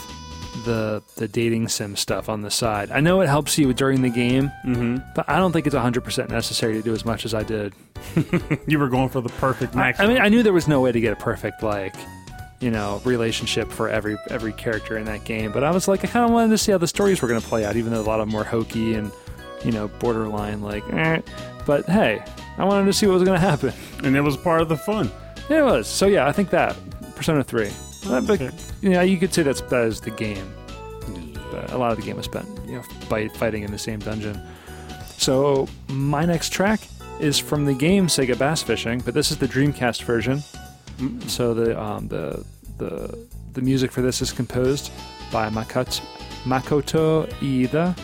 [0.65, 2.91] the the dating sim stuff on the side.
[2.91, 6.29] I know it helps you during the game, hmm but I don't think it's 100%
[6.29, 7.75] necessary to do as much as I did.
[8.67, 9.95] You were going for the perfect I.
[9.99, 11.95] I mean, I knew there was no way to get a perfect like,
[12.63, 15.53] you know, relationship for every every character in that game.
[15.53, 17.41] But I was like, I kind of wanted to see how the stories were going
[17.41, 19.11] to play out, even though a lot of them were hokey and
[19.65, 20.85] you know, borderline like.
[20.93, 21.21] Eh.
[21.67, 22.25] But hey,
[22.59, 23.73] I wanted to see what was going to happen.
[24.03, 25.11] And it was part of the fun.
[25.49, 25.89] Yeah, it was.
[25.89, 26.77] So yeah, I think that
[27.15, 27.71] Persona Three.
[28.07, 28.41] Uh, but
[28.81, 30.53] you know, you could say that's that is the game.
[31.51, 33.99] But a lot of the game was spent, you know, fight, fighting in the same
[33.99, 34.41] dungeon.
[35.19, 36.81] So my next track
[37.21, 40.43] is from the game Sega Bass Fishing, but this is the Dreamcast version.
[41.27, 42.45] So the um, the
[42.83, 44.91] the the music for this is composed
[45.31, 46.01] by Makoto,
[46.45, 47.95] Makoto Iida,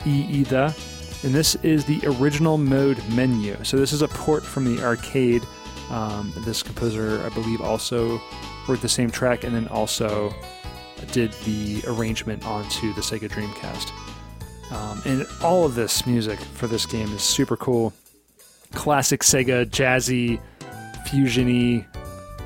[0.00, 3.56] Iida, and this is the original mode menu.
[3.64, 5.42] So this is a port from the arcade.
[5.90, 8.20] Um, this composer, I believe, also
[8.68, 10.32] wrote the same track and then also
[11.12, 13.90] did the arrangement onto the Sega Dreamcast.
[14.70, 17.92] Um, and all of this music for this game is super cool.
[18.72, 20.40] Classic Sega, jazzy,
[21.08, 21.84] fusiony,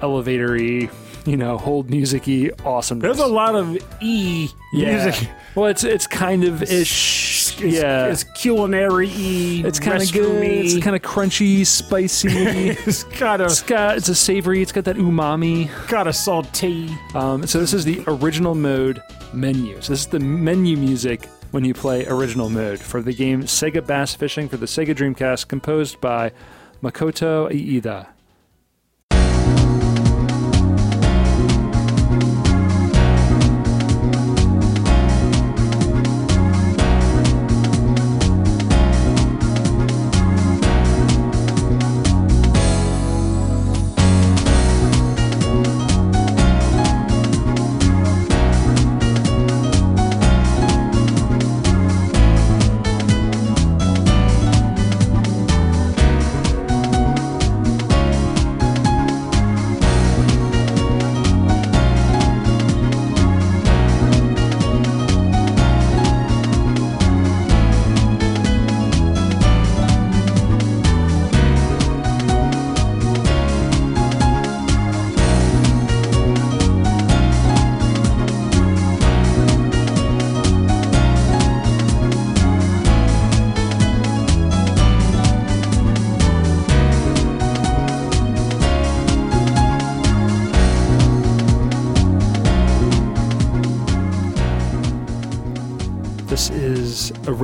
[0.00, 0.90] elevatory,
[1.30, 2.98] you know, hold musicy, awesome.
[2.98, 5.28] There's a lot of E music.
[5.54, 7.34] Well, it's it's kind of ish.
[7.60, 9.62] It's, yeah, It's culinary E.
[9.64, 10.42] it's kind of good.
[10.42, 12.28] It's kind of crunchy, spicy.
[12.86, 14.60] It's got it's a got it's a savory.
[14.62, 15.70] It's got that umami.
[15.88, 16.88] got a saute.
[17.14, 19.00] Um, so this is the original mode
[19.32, 19.80] menu.
[19.80, 23.86] So this is the menu music when you play original mode for the game Sega
[23.86, 26.32] Bass Fishing for the Sega Dreamcast, composed by
[26.82, 28.08] Makoto Iida.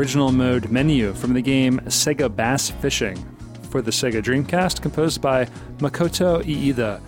[0.00, 3.22] Original mode menu from the game Sega Bass Fishing
[3.68, 5.44] for the Sega Dreamcast, composed by
[5.76, 7.02] Makoto Iida.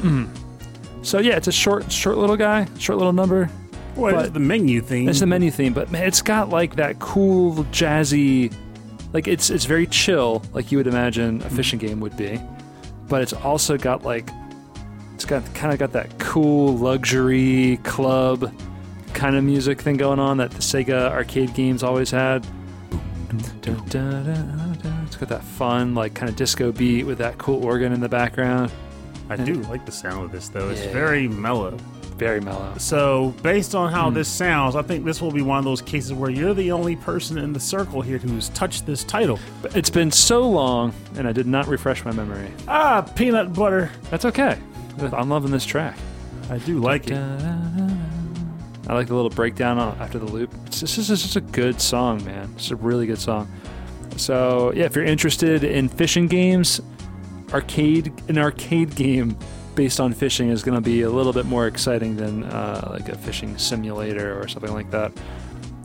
[0.00, 0.26] Mm.
[1.02, 3.50] So yeah, it's a short, short little guy, short little number.
[3.94, 5.06] Well, it's the menu theme.
[5.06, 8.50] It's the menu theme, but man, it's got like that cool jazzy,
[9.12, 12.40] like it's it's very chill, like you would imagine a fishing game would be,
[13.06, 14.30] but it's also got like
[15.12, 18.50] it's got kind of got that cool luxury club
[19.14, 22.46] kind of music thing going on that the Sega arcade games always had.
[23.32, 28.08] It's got that fun like kind of disco beat with that cool organ in the
[28.08, 28.70] background.
[29.30, 30.68] I do like the sound of this though.
[30.68, 30.92] It's Yeah.
[30.92, 31.76] very mellow.
[32.18, 32.72] Very mellow.
[32.78, 36.12] So, based on how this sounds, I think this will be one of those cases
[36.12, 39.40] where you're the only person in the circle here who's touched this title.
[39.62, 42.48] But it's been so long, and I did not refresh my memory.
[42.68, 43.90] Ah, peanut butter.
[44.10, 44.56] That's okay.
[45.12, 45.96] I'm loving this track.
[46.50, 47.18] I do like it.
[48.86, 50.52] I like the little breakdown after the loop.
[50.66, 52.52] It's just, it's just a good song, man.
[52.56, 53.50] It's a really good song.
[54.16, 56.80] So yeah, if you're interested in fishing games,
[57.52, 59.36] arcade an arcade game
[59.74, 63.08] based on fishing is going to be a little bit more exciting than uh, like
[63.08, 65.12] a fishing simulator or something like that.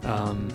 [0.04, 0.52] Um,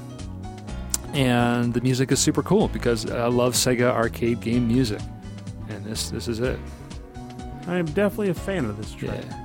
[1.13, 5.01] and the music is super cool because I love Sega arcade game music,
[5.69, 6.59] and this this is it.
[7.67, 9.25] I am definitely a fan of this track.
[9.25, 9.45] Yeah.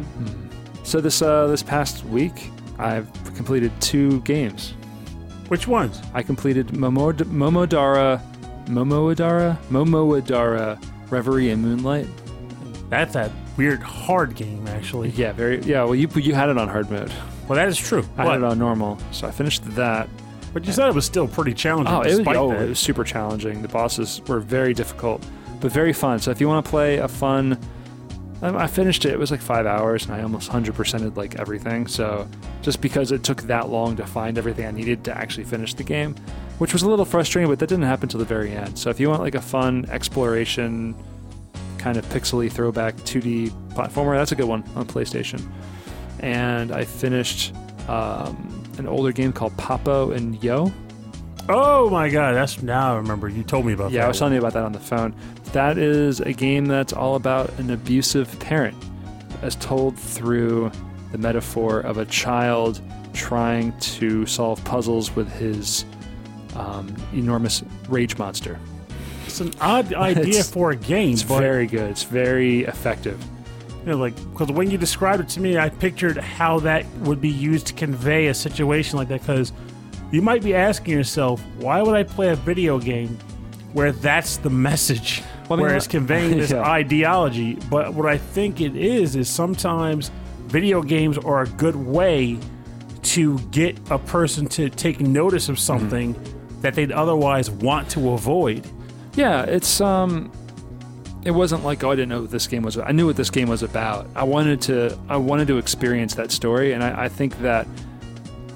[0.00, 0.48] Hmm.
[0.84, 4.74] So this uh, this past week, I've completed two games.
[5.48, 6.00] Which ones?
[6.14, 8.20] I completed Momo- Momodora,
[8.66, 12.06] Momoadara, Momoadara, Reverie and Moonlight.
[12.88, 15.10] That's a weird hard game, actually.
[15.10, 15.60] Yeah, very.
[15.62, 17.12] Yeah, well, you you had it on hard mode.
[17.48, 18.04] Well, that is true.
[18.16, 20.08] I had it on normal, so I finished that.
[20.52, 21.94] but you said it was still pretty challenging.
[21.94, 22.62] Oh, it was, oh, that.
[22.62, 23.62] it was super challenging.
[23.62, 25.24] The bosses were very difficult,
[25.60, 26.18] but very fun.
[26.18, 27.58] So if you want to play a fun,
[28.42, 29.12] I I finished it.
[29.12, 31.86] It was like five hours, and I almost hundred percented like everything.
[31.86, 32.28] So
[32.60, 35.84] just because it took that long to find everything I needed to actually finish the
[35.84, 36.14] game,
[36.58, 38.78] which was a little frustrating, but that didn't happen till the very end.
[38.78, 40.94] So if you want like a fun exploration,
[41.78, 45.42] kind of pixely throwback 2D platformer, that's a good one on PlayStation.
[46.20, 47.52] And I finished
[47.88, 50.72] um, an older game called Papo and Yo.
[51.48, 53.28] Oh my god, that's now I remember.
[53.28, 53.96] You told me about Yeah, that.
[53.98, 55.12] Yeah, I was telling you about that on the phone.
[55.52, 58.76] That is a game that's all about an abusive parent,
[59.42, 60.70] as told through
[61.12, 62.80] the metaphor of a child
[63.12, 65.84] trying to solve puzzles with his
[66.56, 68.58] um, enormous rage monster.
[69.26, 71.90] It's an odd idea It's- for a game, It's very good.
[71.90, 73.22] It's very effective.
[73.84, 77.20] you know, like because when you described it to me, I pictured how that would
[77.20, 79.20] be used to convey a situation like that.
[79.20, 79.52] Because
[80.10, 83.18] you might be asking yourself, why would I play a video game
[83.74, 85.22] where that's the message,
[85.52, 86.62] Well, I mean, where it's conveying this yeah.
[86.62, 87.54] ideology?
[87.70, 90.10] But what I think it is is sometimes
[90.46, 92.38] video games are a good way
[93.02, 96.60] to get a person to take notice of something Mm-hmm.
[96.62, 98.66] that they'd otherwise want to avoid.
[99.14, 100.30] Yeah, it's um
[101.24, 102.78] it wasn't like oh I didn't know what this game was.
[102.78, 104.06] I knew what this game was about.
[104.14, 107.66] I wanted to I wanted to experience that story, and I, I think that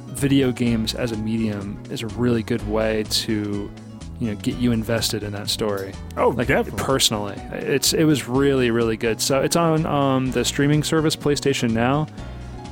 [0.07, 3.71] video games as a medium is a really good way to
[4.19, 5.93] you know get you invested in that story.
[6.17, 6.83] Oh, Like definitely.
[6.83, 9.21] personally, it's it was really really good.
[9.21, 12.07] So it's on um, the streaming service PlayStation Now,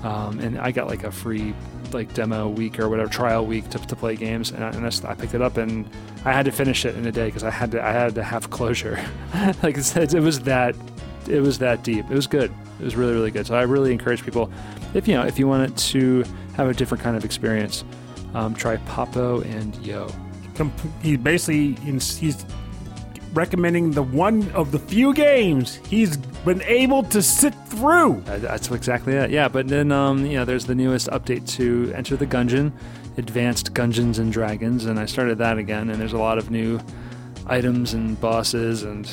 [0.03, 1.55] um, and I got like a free
[1.93, 5.05] like demo week or whatever trial week to, to play games, and, I, and that's,
[5.05, 5.89] I picked it up and
[6.25, 8.23] I had to finish it in a day because I had to I had to
[8.23, 8.99] have closure.
[9.63, 10.75] like it's, it was that
[11.29, 12.05] it was that deep.
[12.11, 12.53] It was good.
[12.81, 13.47] It was really really good.
[13.47, 14.51] So I really encourage people
[14.95, 16.25] if you know if you wanted to
[16.57, 17.85] have a different kind of experience,
[18.35, 20.09] um, try Papo and Yo.
[20.55, 22.45] Comp- he basically he's he's
[23.33, 28.23] recommending the one of the few games he's been able to sit through.
[28.29, 29.31] Uh, That's exactly it.
[29.31, 32.73] Yeah, but then um, you know, there's the newest update to Enter the Gungeon,
[33.17, 35.91] Advanced Gungeons and Dragons, and I started that again.
[35.91, 36.81] And there's a lot of new
[37.47, 39.09] items and bosses, and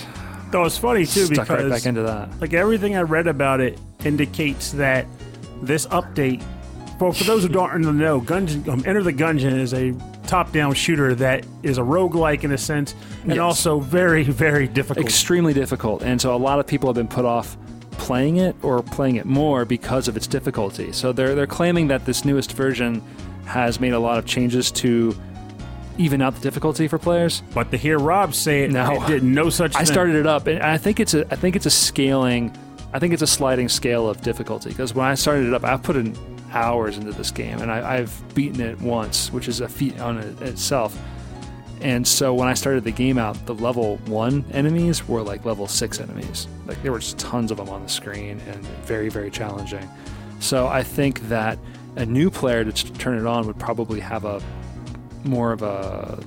[0.51, 2.39] Though it's funny too stuck right because back into that.
[2.41, 5.07] like everything I read about it indicates that
[5.61, 6.43] this update.
[6.99, 9.91] For, for those who don't know, Gungeon, um, Enter the Gungeon is a
[10.35, 13.39] top-down shooter that is a roguelike in a sense, and Yes.
[13.39, 15.05] also very, very difficult.
[15.05, 17.57] Extremely difficult, and so a lot of people have been put off
[17.97, 20.93] playing it or playing it more because of its difficulty.
[20.93, 23.01] So they're they're claiming that this newest version
[23.45, 25.13] has made a lot of changes to
[25.97, 27.43] even out the difficulty for players.
[27.53, 29.03] but to hear Rob say it, No.
[29.03, 29.85] it did no such I thing.
[29.87, 32.53] started it up, and I think it's a I think it's a scaling.
[32.93, 35.75] I think it's a sliding scale of difficulty because when I started it up, I
[35.75, 36.15] put in
[36.51, 40.17] hours into this game, and I, I've beaten it once, which is a feat on
[40.17, 40.97] it itself.
[41.81, 45.67] And so when I started the game out, the level one enemies were like level
[45.67, 46.47] six enemies.
[46.67, 49.89] Like there were just tons of them on the screen and very very challenging.
[50.39, 51.57] So I think that
[51.95, 54.41] a new player to turn it on would probably have a
[55.23, 56.23] more of a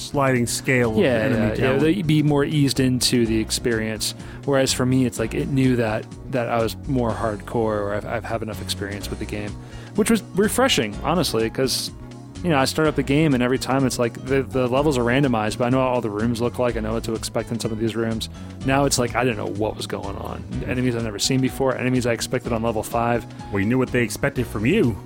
[0.00, 0.96] sliding scale.
[0.96, 4.14] yeah, of enemy yeah, yeah, they'd be more eased into the experience.
[4.44, 8.06] Whereas for me, it's like it knew that that I was more hardcore, or I've,
[8.06, 9.50] I've have enough experience with the game,
[9.96, 11.90] which was refreshing, honestly, because
[12.42, 14.96] you know I start up the game and every time it's like the, the levels
[14.96, 16.76] are randomized, but I know all the rooms look like.
[16.76, 18.30] I know what to expect in some of these rooms.
[18.64, 20.42] Now it's like I didn't know what was going on.
[20.66, 23.26] Enemies I've never seen before, enemies I expected on level five.
[23.52, 24.96] we knew what they expected from you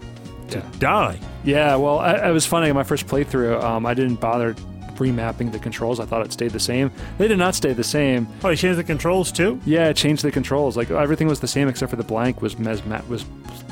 [0.51, 0.65] to Yeah.
[0.79, 1.19] die.
[1.43, 2.71] Yeah, well, I, it was funny.
[2.73, 4.55] My first playthrough, um, I didn't bother
[4.97, 6.01] remapping the controls.
[6.01, 6.91] I thought it stayed the same.
[7.19, 8.29] They did not stay the same.
[8.43, 9.61] Oh, you changed the controls too?
[9.65, 10.77] Yeah, it changed the controls.
[10.77, 13.25] Like everything was the same except for the blank was mes- ma- was,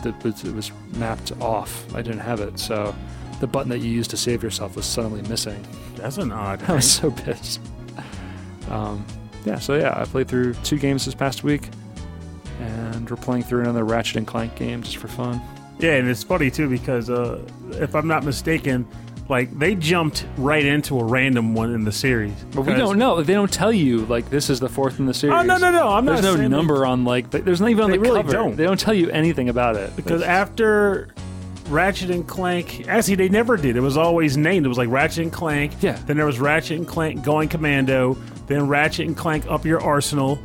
[0.03, 1.93] the, was it was mapped off.
[1.95, 2.95] I didn't have it, so
[3.41, 5.66] the button that you used to save yourself was suddenly missing.
[5.97, 7.61] That's an odd I was so pissed.
[8.70, 9.05] Um,
[9.45, 11.68] yeah, so yeah, I played through two games this past week,
[12.61, 15.41] and we're playing through another Ratchet and Clank game just for fun.
[15.79, 17.43] Yeah, and it's funny too because uh,
[17.73, 18.87] if I'm not mistaken,
[19.29, 22.33] like they jumped right into a random one in the series.
[22.55, 23.23] But we don't know.
[23.23, 25.37] They don't tell you like this is the fourth in the series.
[25.39, 25.89] Oh no, no, no!
[25.89, 27.31] I'm There's not no saying that- number on like.
[27.31, 28.33] th- There's not even on They the really cover.
[28.33, 28.57] don't.
[28.57, 31.09] They don't tell you anything about it because after
[31.68, 33.77] Ratchet and Clank, actually they never did.
[33.77, 34.66] It was always named.
[34.66, 35.73] It was like Ratchet and Clank.
[35.81, 35.99] Yeah.
[36.07, 38.14] Then there was Ratchet and Clank Going Commando.
[38.49, 40.39] Then Ratchet and Clank Up Your Arsenal.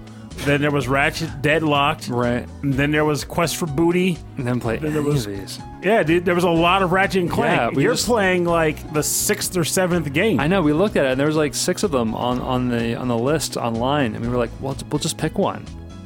[0.45, 2.07] Then there was Ratchet Deadlocked.
[2.09, 4.17] right, And then there was Quest for Booty.
[4.37, 5.59] and then play then there was- these.
[5.83, 7.57] Yeah, dude, there was a lot of Ratchet and Clank.
[7.59, 10.39] Yeah, we You're just- playing like the sixth or seventh game.
[10.39, 10.61] I know.
[10.61, 13.07] We looked at it, and there was like six of them on, on the on
[13.07, 15.65] the list online, and we were like, "Well, t- we'll just pick one."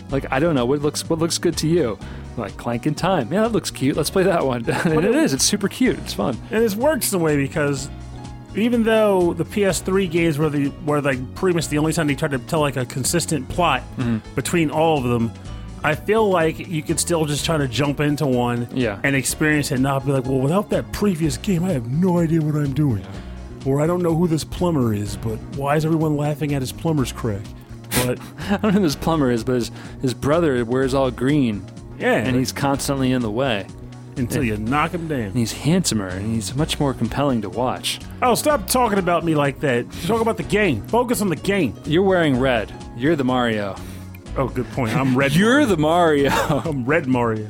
[0.09, 1.97] Like, I don't know what looks what looks good to you.
[2.37, 3.95] Like Clank in Time, yeah, that looks cute.
[3.97, 4.63] Let's play that one.
[4.69, 5.33] and it is.
[5.33, 5.97] It's super cute.
[5.99, 6.37] It's fun.
[6.51, 7.89] And it works in a way because
[8.55, 12.15] even though the PS3 games were the were like pretty much the only time they
[12.15, 14.17] tried to tell like a consistent plot Mm-hmm.
[14.35, 15.31] between all of them,
[15.83, 18.99] I feel like you could still just try to jump into one Yeah.
[19.03, 22.19] and experience it and not be like, well, without that previous game, I have no
[22.19, 23.03] idea what I'm doing.
[23.65, 26.71] Or I don't know who this plumber is, but why is everyone laughing at his
[26.71, 27.41] plumber's crack?
[28.03, 29.71] But I don't know who this plumber is, but his
[30.01, 31.63] his brother wears all green,
[31.99, 33.65] yeah, and he's constantly in the way.
[34.17, 35.19] Until you knock him down.
[35.19, 37.99] And he's handsomer and he's much more compelling to watch.
[38.21, 39.91] Oh, stop talking about me like that.
[40.05, 40.85] Talk about the game.
[40.87, 41.75] Focus on the game.
[41.85, 42.73] You're wearing red.
[42.95, 43.75] You're the Mario.
[44.37, 44.95] Oh, good point.
[44.95, 45.31] I'm red.
[45.35, 46.29] You're the Mario.
[46.31, 47.47] I'm red Mario.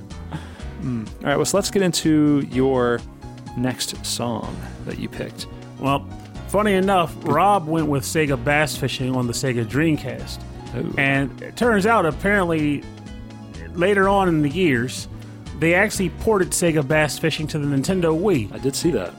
[0.82, 1.06] Hmm.
[1.20, 3.00] All right, well, so let's get into your
[3.58, 4.56] next song
[4.86, 5.48] that you picked.
[5.80, 6.08] Well,
[6.48, 10.42] funny enough, Rob went with Sega Bass Fishing on the Sega Dreamcast.
[10.76, 10.96] Ooh.
[10.98, 12.84] And it turns out, apparently,
[13.74, 15.08] later on in the years,
[15.62, 18.52] they actually ported Sega Bass Fishing to the Nintendo Wii.
[18.52, 19.14] I did see that.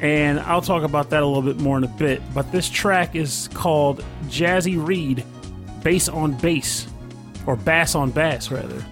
[0.00, 2.22] And I'll talk about that a little bit more in a bit.
[2.32, 5.24] But this track is called Jazzy Reed
[5.82, 6.86] Bass on Bass.
[7.46, 8.84] Or Bass on Bass, rather.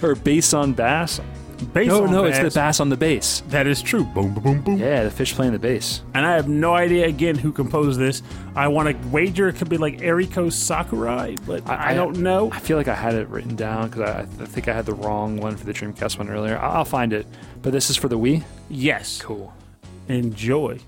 [0.02, 1.20] Or bass on bass?
[1.66, 2.38] Bass No, no, bass.
[2.38, 3.42] it's the bass on the bass.
[3.48, 4.04] That is true.
[4.04, 4.78] Boom, boom, boom, boom.
[4.78, 6.02] Yeah, the fish playing the bass.
[6.14, 8.22] And I have no idea again who composed this.
[8.54, 12.50] I want to wager it could be like Eriko Sakurai, but I, I- don't know.
[12.52, 14.94] I feel like I had it written down because I, I think I had the
[14.94, 16.58] wrong one for the Dreamcast one earlier.
[16.58, 17.26] I'll, I'll find it.
[17.62, 18.42] But this is for the Wii?
[18.68, 19.20] Yes.
[19.22, 19.52] Cool.
[20.08, 20.78] Enjoy.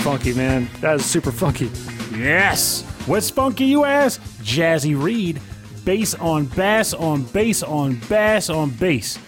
[0.00, 0.68] Funky, man.
[0.80, 1.70] That is super funky.
[2.16, 2.82] Yes.
[3.06, 4.20] What's funky, you ask?
[4.42, 5.40] Jazzy Reed.
[5.84, 9.18] Bass on bass on bass on bass on bass.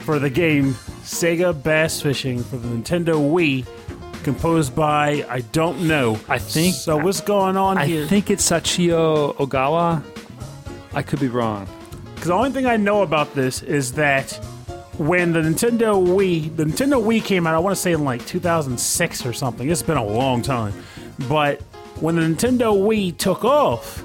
[0.00, 3.66] For the game Sega Bass Fishing for the Nintendo Wii.
[4.24, 6.18] Composed by, I don't know.
[6.28, 7.82] I think- So, what's going on here?
[7.84, 8.06] I here?
[8.06, 10.02] think it's Sachio Ogawa.
[10.92, 11.66] I could be wrong.
[12.14, 14.38] Because the only thing I know about this is that
[14.98, 18.24] when the Nintendo Wii, the Nintendo Wii came out, I want to say in like
[18.26, 19.68] 2006 or something.
[19.68, 20.72] It's been a long time.
[21.28, 21.62] But
[22.00, 24.04] when the Nintendo Wii took off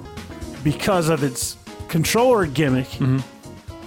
[0.63, 3.19] because of its controller gimmick, mm-hmm.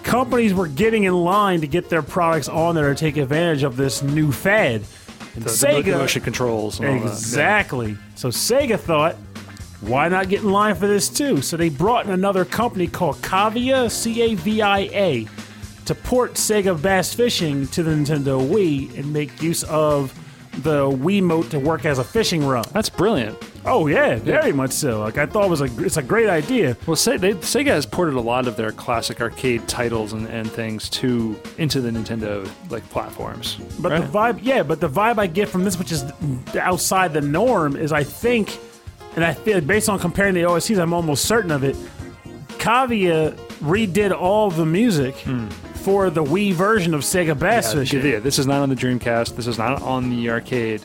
[0.03, 3.77] companies were getting in line to get their products on there to take advantage of
[3.77, 4.83] this new fad.
[5.35, 7.13] And The, the Sega, motion controls and all that.
[7.13, 7.97] Exactly.
[8.15, 9.17] So Sega thought,
[9.83, 11.43] why not get in line for this too?
[11.43, 15.27] So they brought in another company called Cavia, C A V I A,
[15.87, 20.13] to port Sega Bass Fishing to the Nintendo Wii and make use of
[20.63, 22.67] the Wii Wiimote to work as a fishing rod.
[22.67, 23.39] That's brilliant.
[23.65, 25.01] Oh yeah, very much so.
[25.01, 26.77] Like I thought it was a it's a great idea.
[26.87, 30.51] Well, Se- they, Sega has ported a lot of their classic arcade titles and, and
[30.51, 33.57] things to into the Nintendo like platforms.
[33.81, 34.01] But right?
[34.01, 36.05] the vibe, yeah, but the vibe I get from this, which is
[36.59, 38.59] outside the norm, is I think,
[39.15, 41.77] and I feel based on comparing the OSTs, I'm almost certain of it.
[42.59, 45.49] Cavia redid all the music hmm.
[45.87, 47.73] For the Wii version of Sega Bass.
[47.73, 48.05] Yeah, Fishing.
[48.05, 49.37] yeah, this is not on the Dreamcast.
[49.37, 50.83] This is not on the arcade.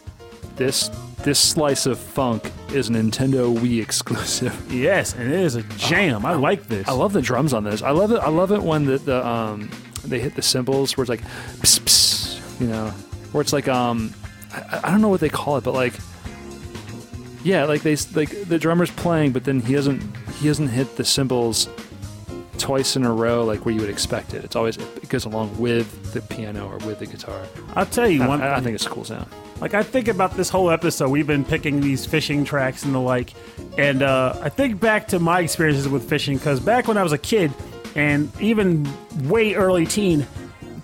[0.58, 0.90] This
[1.24, 4.54] this slice of funk is a Nintendo Wii exclusive.
[4.72, 6.24] Yes, and it is a jam.
[6.24, 6.88] I like this.
[6.88, 7.82] I love the drums on this.
[7.82, 8.20] I love it.
[8.20, 9.72] I love it when the, the um
[10.06, 11.24] they hit the cymbals where it's like
[11.64, 12.92] pss, pss, you know,
[13.32, 14.14] where it's like um
[14.54, 15.96] I, I don't know what they call it, but like
[17.44, 20.00] yeah, like they like the drummer's playing, but then he doesn't
[20.40, 21.68] he doesn't hit the cymbals
[22.62, 24.44] twice in a row, like where you would expect it.
[24.46, 27.42] It's always it goes along with the piano or with the guitar.
[27.76, 28.42] I'll tell you one.
[28.42, 29.28] I, I think it's a cool sound.
[29.60, 33.00] Like I think about this whole episode, we've been picking these fishing tracks and the
[33.00, 33.34] like,
[33.78, 37.12] and uh, I think back to my experiences with fishing because back when I was
[37.12, 37.52] a kid,
[37.96, 38.88] and even
[39.28, 40.26] way early teen.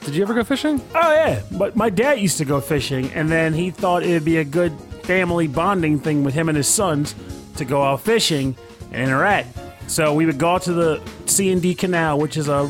[0.02, 0.82] Did you ever go fishing?
[0.96, 4.38] Oh yeah, but my dad used to go fishing, and then he thought it'd be
[4.38, 4.72] a good
[5.04, 7.16] family bonding thing with him and his sons
[7.56, 8.56] to go out fishing
[8.92, 9.58] and interact.
[9.88, 12.70] So we would go out to the C and D Canal, which is a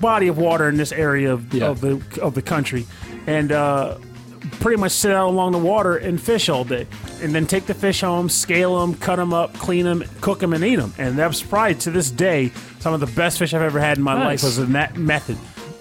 [0.00, 1.66] body of water in this area of, Yeah.
[1.68, 2.86] of the of the country,
[3.26, 3.98] and uh,
[4.60, 6.86] pretty much sit out along the water and fish all day,
[7.22, 10.52] and then take the fish home, scale them, cut them up, clean them, cook them,
[10.54, 10.94] and eat them.
[10.98, 14.04] And that's probably to this day some of the best fish I've ever had in
[14.04, 14.24] my Nice.
[14.24, 15.36] life was in that method.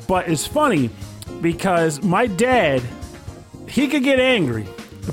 [0.07, 0.89] But it's funny
[1.41, 2.81] because my dad,
[3.67, 4.65] he could get angry.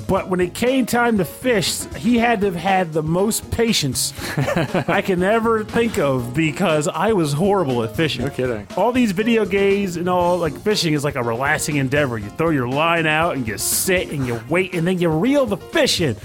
[0.07, 4.13] But when it came time to fish, he had to have had the most patience
[4.87, 8.23] I can ever think of because I was horrible at fishing.
[8.23, 8.67] No kidding.
[8.77, 12.17] All these video games and all, like fishing is like a relaxing endeavor.
[12.17, 15.45] You throw your line out and you sit and you wait and then you reel
[15.45, 16.15] the fish in.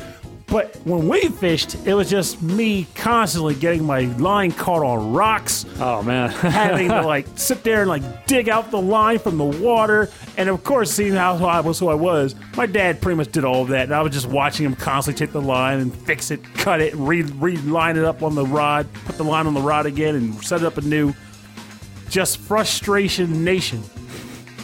[0.46, 5.64] But when we fished, it was just me constantly getting my line caught on rocks,
[5.78, 6.30] Oh man.
[6.30, 10.10] having to like sit there and like dig out the line from the water.
[10.36, 13.44] And of course, seeing how I was who I was, my dad pretty much did
[13.44, 13.84] all of that.
[13.84, 16.94] And I was just watching him constantly take the line and fix it, cut it,
[16.96, 20.44] re reline it up on the rod, put the line on the rod again, and
[20.44, 21.14] set it up anew.
[22.08, 23.82] Just frustration nation.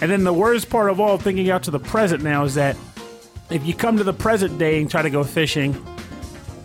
[0.00, 2.76] And then the worst part of all, thinking out to the present now, is that
[3.50, 5.74] if you come to the present day and try to go fishing,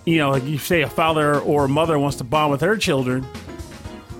[0.05, 2.77] you know, like you say a father or a mother wants to bond with her
[2.77, 3.25] children,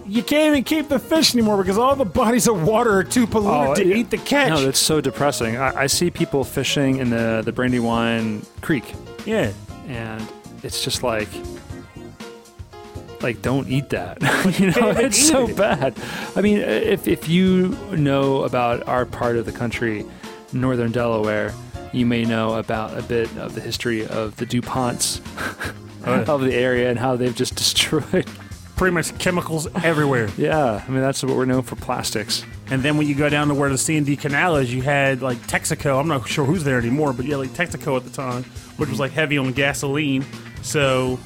[0.05, 3.25] you can't even keep the fish anymore because all the bodies of water are too
[3.27, 3.95] polluted oh, to yeah.
[3.95, 4.51] eat the catch.
[4.51, 5.57] Oh, No, that's so depressing.
[5.57, 8.93] I, I see people fishing in the the Brandywine Creek,
[9.25, 9.51] yeah.
[9.87, 10.25] and
[10.61, 11.29] it's just like,
[13.21, 14.21] like don't eat that.
[14.59, 15.57] you know, it's so it.
[15.57, 15.97] bad.
[16.35, 20.05] I mean, if if you know about our part of the country,
[20.51, 21.53] northern Delaware,
[21.93, 25.21] you may know about a bit of the history of the Duponts
[26.05, 26.21] Oh, yeah.
[26.27, 28.25] of the area and how they've just destroyed.
[28.75, 30.29] Pretty much chemicals everywhere.
[30.37, 32.43] Yeah, I mean that's what we're known for plastics.
[32.71, 34.81] And then when you go down to where the C and D Canal is, you
[34.81, 35.99] had like Texaco.
[35.99, 38.43] I'm not sure who's there anymore, but yeah, like Texaco at the time,
[38.77, 40.25] which was like heavy on gasoline.
[40.63, 41.19] So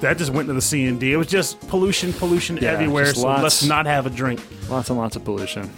[0.00, 1.12] that just went to the C and D.
[1.12, 3.06] It was just pollution, pollution Yeah, everywhere.
[3.14, 3.42] So lots.
[3.42, 4.40] let's not have a drink.
[4.68, 5.70] Lots and lots of pollution.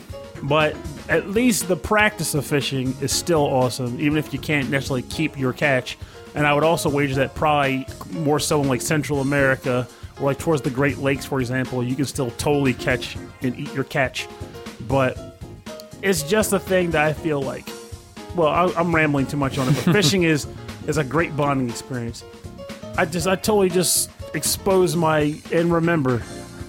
[0.43, 0.77] But
[1.09, 5.39] at least the practice of fishing is still awesome, even if you can't necessarily keep
[5.39, 5.99] your catch.
[6.35, 9.89] And I would also wager that probably more so in like Central America
[10.21, 13.73] or like towards the Great Lakes, for example, you can still totally catch and eat
[13.75, 14.29] your catch.
[14.87, 15.19] But
[16.03, 17.69] it's just a thing that I feel like.
[18.37, 20.47] Well, I, I'm rambling too much on it, but fishing is
[20.87, 22.25] is a great bonding experience.
[22.97, 26.23] I just I totally just expose my and remember,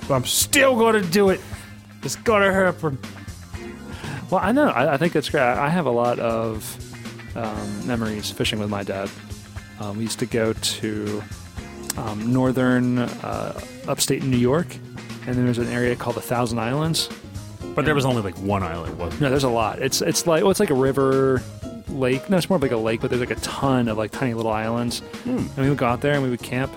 [0.07, 1.41] but I'm still going to do it.
[2.03, 2.97] It's gonna happen.
[4.29, 4.69] Well, I know.
[4.69, 5.41] I, I think that's great.
[5.41, 9.09] I have a lot of um, memories fishing with my dad.
[9.79, 11.23] Um, we used to go to
[11.97, 14.67] um, northern uh, upstate New York,
[15.25, 17.09] and then there's an area called the Thousand Islands.
[17.75, 19.79] But there was only like one island, wasn't No, there's a lot.
[19.81, 21.41] It's it's like well, it's like a river,
[21.87, 22.29] lake.
[22.29, 24.33] No, it's more of like a lake, but there's like a ton of like tiny
[24.33, 25.01] little islands.
[25.25, 26.71] And we would go out there and we would camp,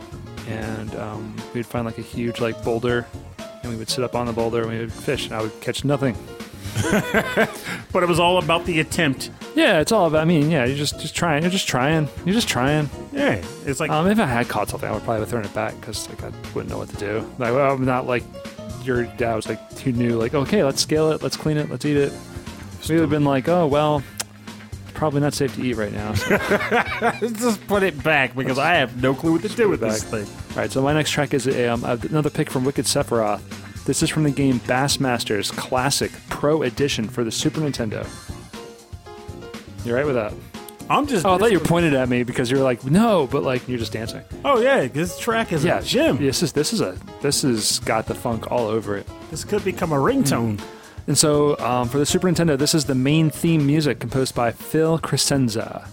[0.49, 3.07] and um, we'd find like a huge like boulder,
[3.63, 5.61] and we would sit up on the boulder and we would fish, and I would
[5.61, 6.17] catch nothing.
[7.93, 9.31] But it was all about the attempt.
[9.55, 10.23] Yeah, it's all about.
[10.23, 11.43] I mean, yeah, you're just just trying.
[11.43, 12.09] You're just trying.
[12.25, 12.89] You're just trying.
[13.13, 15.53] Yeah, it's like Um, if I had caught something, I would probably have thrown it
[15.53, 17.19] back because like I wouldn't know what to do.
[17.39, 18.25] Like, well, I'm not like
[18.83, 21.85] your dad was like who knew like okay, let's scale it, let's clean it, let's
[21.85, 22.13] eat it.
[22.89, 24.03] We would have been like, oh well,
[24.95, 26.15] probably not safe to eat right now.
[26.15, 26.39] So-
[27.03, 29.87] let's just put it back because I have no clue what to do with it
[29.87, 30.25] this back.
[30.27, 30.37] thing.
[30.53, 33.41] All right, so my next track is a, um, another pick from Wicked Sephiroth.
[33.85, 38.07] This is from the game Bassmasters Classic Pro Edition for the Super Nintendo.
[39.85, 40.33] You're right with that?
[40.89, 41.25] I'm just.
[41.27, 43.67] Oh, I thought you were pointed at me because you were like, no, but like
[43.69, 44.23] you're just dancing.
[44.45, 46.19] Oh yeah, this track is Yeah, a gem.
[46.19, 49.07] This is this is a this has got the funk all over it.
[49.31, 50.61] This could become a ringtone.
[51.09, 54.53] And so um, for the Super Nintendo, this is the main theme music composed by
[54.53, 55.89] Phil Crescenza.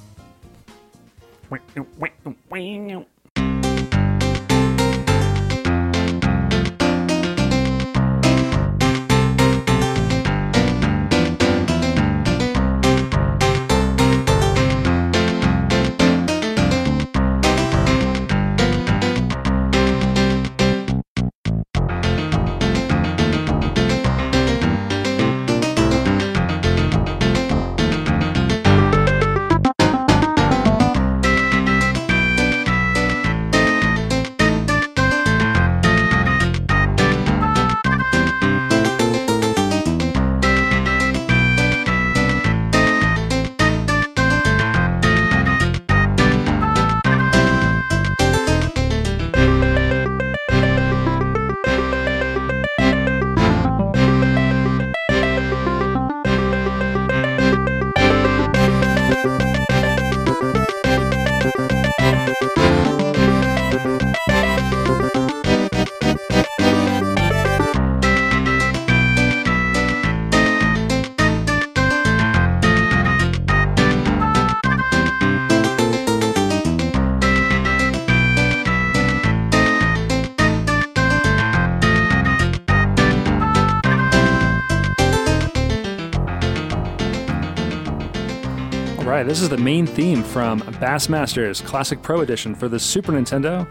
[89.29, 93.67] This is the main theme from Bassmasters Classic Pro Edition for the Super Nintendo.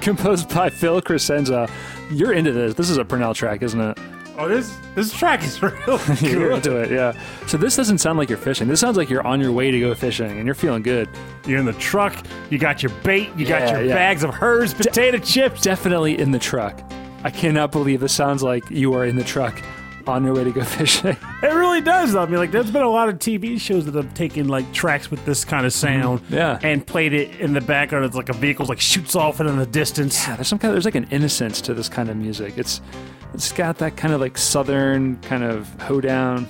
[0.00, 1.70] Composed by Phil Crescenza.
[2.10, 2.72] You're into this.
[2.72, 3.98] This is a Purnell track, isn't it?
[4.38, 7.12] Oh, this this track is really You're into it, yeah.
[7.46, 8.68] So this doesn't sound like you're fishing.
[8.68, 11.10] This sounds like you're on your way to go fishing and you're feeling good.
[11.46, 12.16] You're in the truck.
[12.48, 13.28] You got your bait.
[13.36, 13.94] You got your yeah.
[13.94, 15.60] bags of Herr's, potato chips.
[15.60, 16.80] Definitely in the truck.
[17.22, 19.62] I cannot believe this sounds like you are in the truck
[20.08, 21.16] on your way to go fishing.
[21.42, 22.12] It really does.
[22.14, 22.22] though.
[22.22, 25.10] I mean, like, there's been a lot of TV shows that have taken like tracks
[25.10, 26.34] with this kind of sound, Mm-hmm.
[26.34, 26.58] Yeah.
[26.62, 28.04] and played it in the background.
[28.04, 30.26] It's like a vehicle like shoots off into the distance.
[30.26, 32.54] Yeah, there's some kind of, there's like an innocence to this kind of music.
[32.56, 32.80] It's
[33.34, 36.48] it's got that kind of like southern kind of hoedown.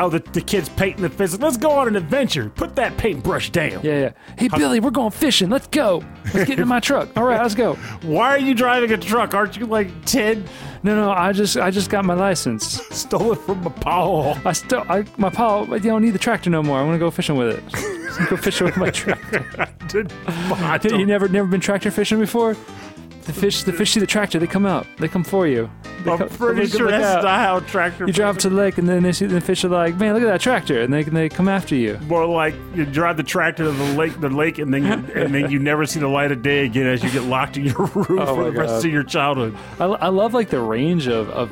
[0.00, 1.42] Oh, the, the kids painting the physics.
[1.42, 2.48] Let's go on an adventure.
[2.48, 3.82] Put that paintbrush down.
[3.82, 4.12] Yeah, yeah.
[4.38, 5.50] Hey Billy, we're going fishing.
[5.50, 6.02] Let's go.
[6.32, 7.10] Let's get in my truck.
[7.18, 7.74] All right, let's go.
[8.02, 9.34] Why are you driving a truck?
[9.34, 10.44] Aren't you like ten?
[10.82, 12.64] No, no, I just I just got my license.
[12.96, 14.38] Stole it from my Paul.
[14.46, 16.78] I still I my pa, you don't need the tractor no more.
[16.78, 18.28] I want to go fishing with it.
[18.30, 19.44] go fishing with my tractor.
[20.84, 22.56] You never never been tractor fishing before?
[23.24, 24.86] The fish the fish see the tractor, they come out.
[24.98, 25.70] They come for you.
[26.04, 27.22] They I'm come- pretty sure that's out.
[27.24, 28.06] not how tractor.
[28.06, 30.22] You drive to the lake and then they see the fish are like, man, look
[30.22, 31.98] at that tractor, and they they come after you.
[32.06, 34.92] more like you drive the tractor to the lake, the lake, and then you,
[35.22, 37.66] and then you never see the light of day again as you get locked in
[37.66, 38.84] your room Oh for the rest God.
[38.86, 39.56] of your childhood.
[39.78, 41.50] I, I love like the range of, of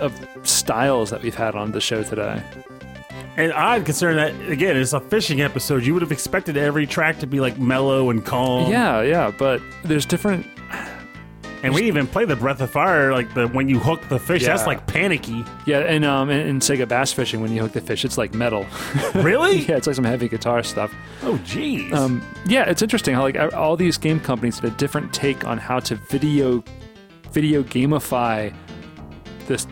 [0.00, 2.42] of styles that we've had on the show today.
[3.36, 5.84] And I'm concerned that again, it's a fishing episode.
[5.84, 8.70] You would have expected every track to be like mellow and calm.
[8.70, 10.46] Yeah, yeah, but there's different.
[11.62, 14.44] And we even play the Breath of Fire, like the when you hook the fish.
[14.44, 14.66] That's Yeah.
[14.66, 15.44] like panicky.
[15.66, 18.34] Yeah, and um, in, in Sega Bass Fishing, when you hook the fish, it's like
[18.34, 18.66] metal.
[19.14, 19.58] Really?
[19.60, 20.92] yeah, it's like some heavy guitar stuff.
[21.22, 21.92] Oh, jeez.
[21.92, 25.58] Um, yeah, it's interesting how like all these game companies had a different take on
[25.58, 26.62] how to video
[27.32, 28.52] video gamify
[29.46, 29.66] this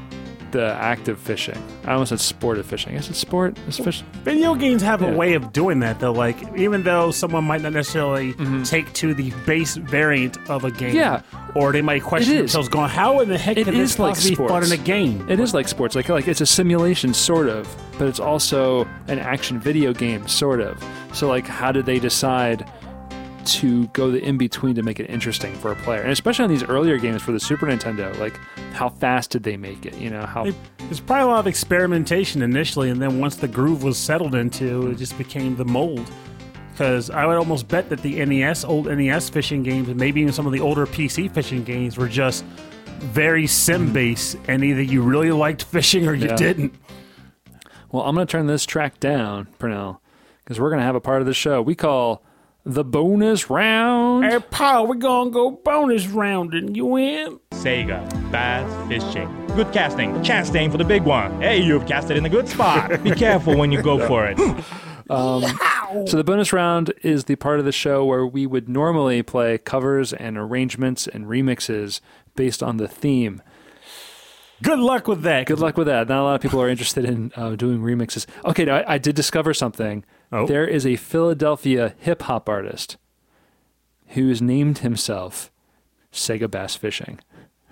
[0.53, 1.61] the act of fishing.
[1.84, 2.94] I almost said sport of fishing.
[2.94, 3.57] Is it sport?
[3.68, 4.03] Is fish?
[4.24, 5.09] Video games have Yeah.
[5.11, 6.12] a way of doing that, though.
[6.12, 8.34] Like, even though someone might not necessarily
[8.64, 10.96] take to the base variant of a game, Mm-hmm.
[10.96, 11.20] Yeah.
[11.55, 14.34] or they might question themselves, going, "How in the heck It can this like be
[14.34, 14.70] fun sports.
[14.72, 15.94] in a game?" It is like sports.
[15.94, 17.68] Like like it's a simulation sort of,
[17.99, 20.82] but it's also an action video game sort of.
[21.12, 22.64] So like, how did they decide?
[23.45, 26.51] To go the in between to make it interesting for a player, and especially on
[26.51, 28.36] these earlier games for the Super Nintendo, like
[28.74, 29.95] how fast did they make it?
[29.97, 33.49] You know how It- There's probably a lot of experimentation initially, and then once the
[33.49, 36.11] groove was settled into, it just became the mold.
[36.72, 40.32] Because I would almost bet that the NES, old NES fishing games, and maybe even
[40.32, 42.45] some of the older PC fishing games, were just
[43.01, 43.93] very sim mm.
[43.95, 46.36] based, and either you really liked fishing or you Yeah.
[46.36, 46.74] didn't.
[47.91, 50.01] Well, I'm going to turn this track down, Purnell,
[50.45, 52.22] because we're going to have a part of the show we call
[52.68, 54.26] the bonus round.
[54.26, 56.74] Hey, Paul, we're gonna go bonus rounding.
[56.74, 57.40] You in?
[57.52, 59.46] Sega, Bass Fishing.
[59.56, 60.22] Good casting.
[60.22, 61.40] Chance to for the big one.
[61.40, 63.02] Hey, you've casted in a good spot.
[63.02, 64.38] Be careful when you go for it.
[65.10, 69.56] So, the bonus round is the part of the show where we would normally play
[69.56, 72.02] covers and arrangements and remixes
[72.36, 73.40] based on the theme.
[74.62, 75.46] Good luck with that.
[75.46, 76.08] Good luck with that.
[76.08, 78.26] Not a lot of people are interested in uh, doing remixes.
[78.44, 80.04] Okay, now I, I did discover something.
[80.30, 80.46] Oh.
[80.46, 82.96] There is a Philadelphia hip hop artist
[84.08, 85.50] who's named himself
[86.12, 87.20] Sega Bass Fishing.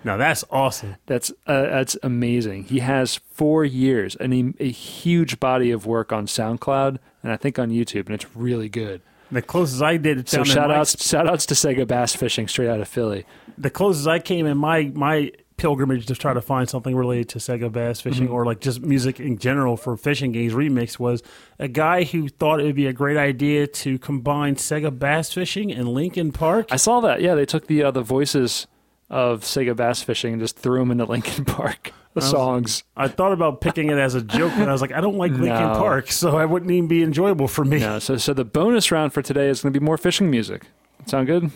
[0.03, 0.95] Now that's awesome.
[1.05, 2.65] That's uh, that's amazing.
[2.65, 7.37] He has four years and a, a huge body of work on SoundCloud and I
[7.37, 9.01] think on YouTube, and it's really good.
[9.31, 12.69] The closest I did it So shout outs, shout outs to Sega Bass Fishing straight
[12.69, 13.25] out of Philly.
[13.57, 17.39] the closest I came in my my pilgrimage to try to find something related to
[17.39, 18.33] Sega Bass Fishing Mm-hmm.
[18.33, 21.23] or like just music in general for fishing games remix was
[21.59, 25.71] a guy who thought it would be a great idea to combine Sega Bass Fishing
[25.71, 26.67] and Linkin Park.
[26.71, 27.21] I saw that.
[27.21, 28.67] Yeah, they took the uh, the voices
[29.09, 31.91] of Sega Bass Fishing and just threw them into Linkin Park.
[32.13, 32.83] The songs.
[32.95, 35.31] I thought about picking it as a joke, but I was like, I don't like
[35.33, 35.75] Linkin No.
[35.77, 37.77] Park, so it wouldn't even be enjoyable for me.
[37.79, 40.63] No, so so the bonus round for today is going to be more fishing music.
[41.05, 41.51] Sound good?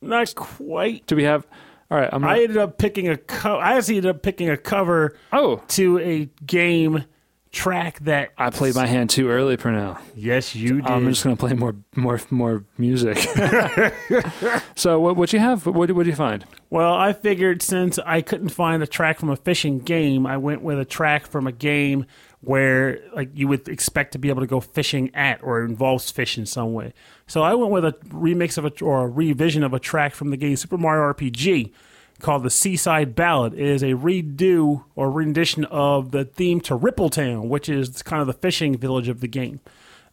[0.00, 1.06] Not quite.
[1.06, 1.46] Do we have?
[1.92, 2.10] All right.
[2.10, 5.62] Gonna, I ended up picking a co- I actually ended up picking a cover oh,
[5.68, 7.04] to a game
[7.50, 9.98] track that I played my hand too early for now.
[10.16, 10.86] Yes, you did.
[10.86, 13.18] I'm just going to play more more more music.
[14.74, 15.66] so what what you have?
[15.66, 16.46] What what do you find?
[16.70, 20.62] Well, I figured since I couldn't find a track from a fishing game, I went
[20.62, 22.06] with a track from a game
[22.42, 26.36] where like you would expect to be able to go fishing at or involves fish
[26.36, 26.92] in some way.
[27.26, 30.30] So I went with a remix of a or a revision of a track from
[30.30, 31.72] the game Super Mario RPG
[32.20, 33.54] called the Seaside Ballad.
[33.54, 38.26] It is a redo or rendition of the theme to Rippletown, which is kind of
[38.26, 39.60] the fishing village of the game.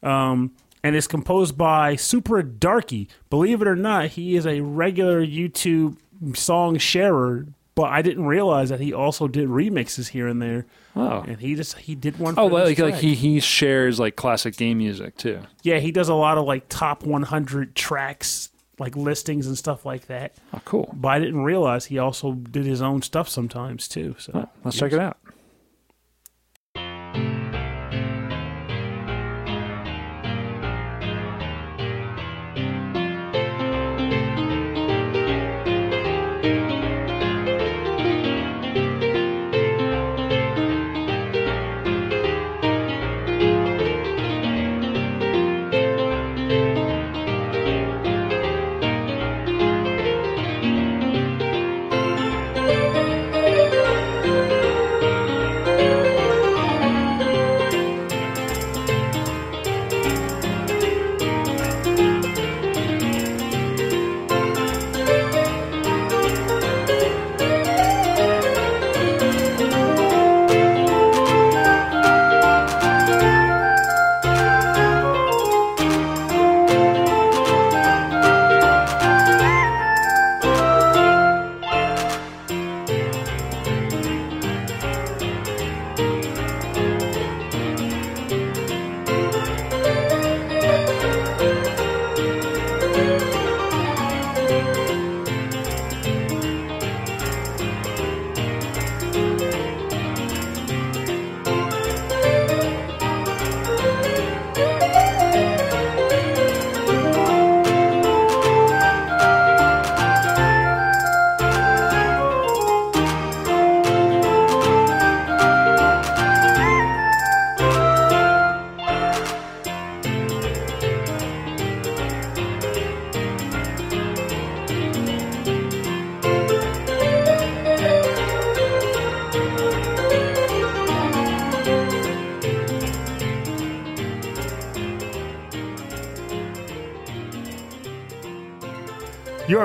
[0.03, 0.51] Um,
[0.83, 3.09] and it's composed by Supra Darky.
[3.29, 5.97] Believe it or not, he is a regular YouTube
[6.35, 10.65] song sharer, but I didn't realize that he also did remixes here and there.
[10.95, 11.23] Oh.
[11.27, 12.35] And he just he did one.
[12.37, 15.39] Oh, like like he he shares like classic game music too.
[15.63, 20.07] yeah he does a lot of like top 100 tracks like listings and stuff like
[20.07, 20.35] that.
[20.53, 20.93] Oh, cool.
[20.95, 24.15] But I didn't realize he also did his own stuff sometimes too.
[24.17, 25.17] So let's check it out.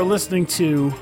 [0.05, 0.93] Listening to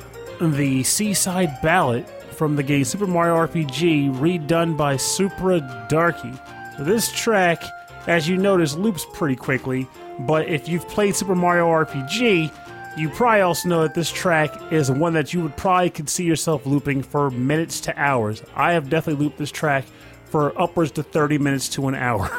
[0.41, 6.33] the Seaside Ballad from the game Super Mario RPG, redone by Supra Darky.
[6.77, 7.63] So this track,
[8.07, 9.87] as you notice, loops pretty quickly.
[10.21, 12.53] But if you've played Super Mario RPG,
[12.97, 16.25] you probably also know that this track is one that you would probably could see
[16.25, 18.43] yourself looping for minutes to hours.
[18.55, 19.85] I have definitely looped this track
[20.27, 22.31] for upwards to 30 minutes to an hour.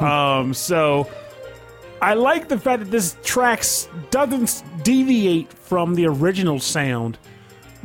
[0.00, 1.08] um, so
[2.02, 3.62] I like the fact that this track
[4.10, 7.18] doesn't deviate from the original sound,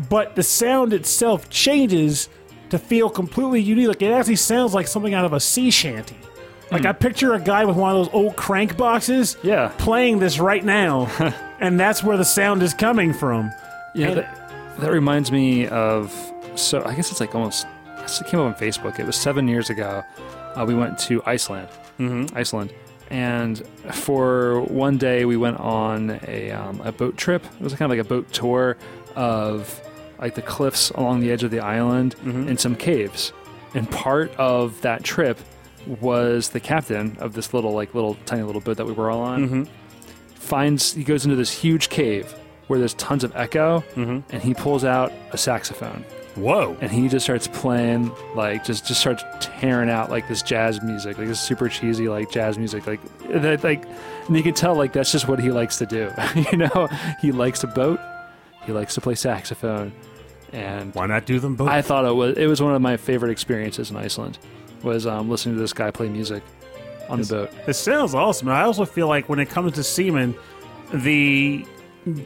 [0.10, 2.30] but the sound itself changes
[2.70, 3.88] to feel completely unique.
[3.90, 6.16] Like it actually sounds like something out of a sea shanty.
[6.72, 9.72] Like I picture a guy with one of those old crank boxes, Yeah.
[9.78, 11.06] playing this right now,
[11.60, 13.52] and that's where the sound is coming from.
[13.94, 16.12] Yeah, And- that, that reminds me of.
[16.56, 17.68] So I guess it's like almost.
[18.04, 19.00] It came up on Facebook.
[19.00, 20.04] It was seven years ago.
[20.56, 21.68] Uh, we went to Iceland,
[22.00, 22.36] mm-hmm.
[22.38, 22.72] Iceland,
[23.16, 27.46] and for one day we went on a um, a boat trip.
[27.46, 28.76] It was kind of like a boat tour
[29.16, 29.82] of
[30.20, 32.50] like the cliffs along the edge of the island mm-hmm.
[32.50, 33.32] and some caves.
[33.74, 35.40] And part of that trip
[36.02, 39.22] was the captain of this little like little tiny little boat that we were all
[39.22, 39.64] on mm-hmm.
[40.34, 42.34] finds he goes into this huge cave
[42.68, 44.20] where there's tons of echo mm-hmm.
[44.34, 46.04] and he pulls out a saxophone
[46.36, 46.78] Whoa!
[46.82, 51.18] and he just starts playing like just just starts tearing out like this jazz music
[51.18, 53.86] like this super cheesy like jazz music like that like
[54.28, 56.12] and you can tell like that's just what he likes to do
[56.52, 56.90] you know
[57.22, 58.00] he likes to boat
[58.66, 59.94] he likes to play saxophone
[60.52, 61.68] and Why not do them both?
[61.70, 64.38] I thought it was it was one of my favorite experiences in Iceland
[64.84, 66.44] was um, listening to this guy play music
[67.10, 68.50] on the boat It sounds awesome.
[68.50, 70.36] I also feel like when it comes to seamen,
[70.94, 71.66] the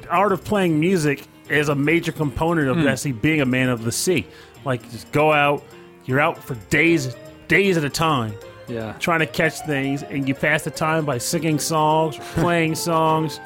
[0.10, 3.91] art of playing music is a major component of actually being a man of the
[3.91, 4.26] sea.
[4.66, 5.64] Like, just go out,
[6.06, 7.16] you're out for days,
[7.47, 8.34] days at a time,
[8.68, 13.39] yeah trying to catch things, and you pass the time by singing songs, playing songs.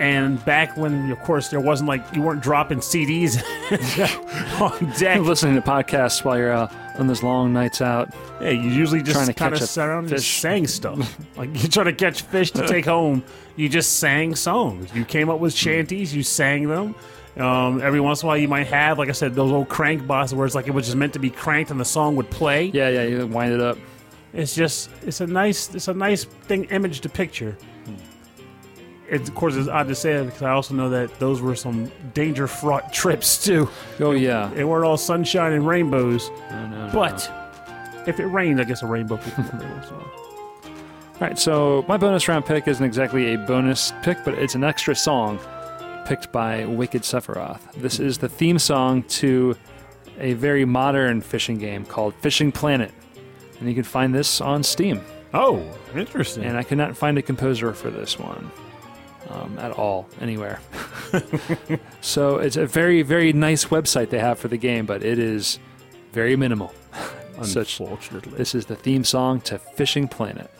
[0.00, 3.42] And back when, of course, there wasn't like you weren't dropping CDs
[4.60, 5.20] on deck.
[5.20, 9.16] listening to podcasts while you're uh, on those long nights out Yeah, you usually just
[9.16, 10.40] Trying to kind catch a sat around and just fish.
[10.40, 11.18] sang stuff.
[11.36, 13.24] like you're trying to catch fish to take home.
[13.56, 14.94] You just sang songs.
[14.94, 16.14] You came up with shanties.
[16.14, 16.94] You sang them.
[17.38, 20.06] Um, every once in a while, you might have, like I said, those old crank
[20.06, 22.30] bosses where it's like it was just meant to be cranked and the song would
[22.30, 22.66] play.
[22.74, 23.78] Yeah, yeah, you wind it up.
[24.32, 27.56] It's just, it's a nice, it's a nice thing, image to picture.
[29.08, 31.54] It, of course, it's odd to say it because I also know that those were
[31.54, 33.68] some danger fraught trips too.
[34.00, 34.50] Oh yeah.
[34.52, 37.30] They weren't all sunshine and rainbows, No, no, no, but
[38.06, 39.82] if it rained, I guess a rainbow could come through.
[39.88, 39.94] So.
[41.20, 44.62] All right, so my bonus round pick isn't exactly a bonus pick, but it's an
[44.62, 45.40] extra song
[46.08, 47.60] picked by Wicked Sephiroth.
[47.74, 49.54] This is the theme song to
[50.18, 52.90] a very modern fishing game called Fishing Planet.
[53.60, 55.02] And you can find this on Steam.
[55.34, 55.62] Oh,
[55.94, 56.44] interesting.
[56.44, 58.50] And I could not find a composer for this one
[59.28, 60.60] um, at all, anywhere.
[62.00, 65.58] so it's a very, very nice website they have for the game, but it is
[66.12, 66.72] very minimal.
[67.42, 68.32] Such, Unfortunately.
[68.38, 70.50] this is the theme song to Fishing Planet.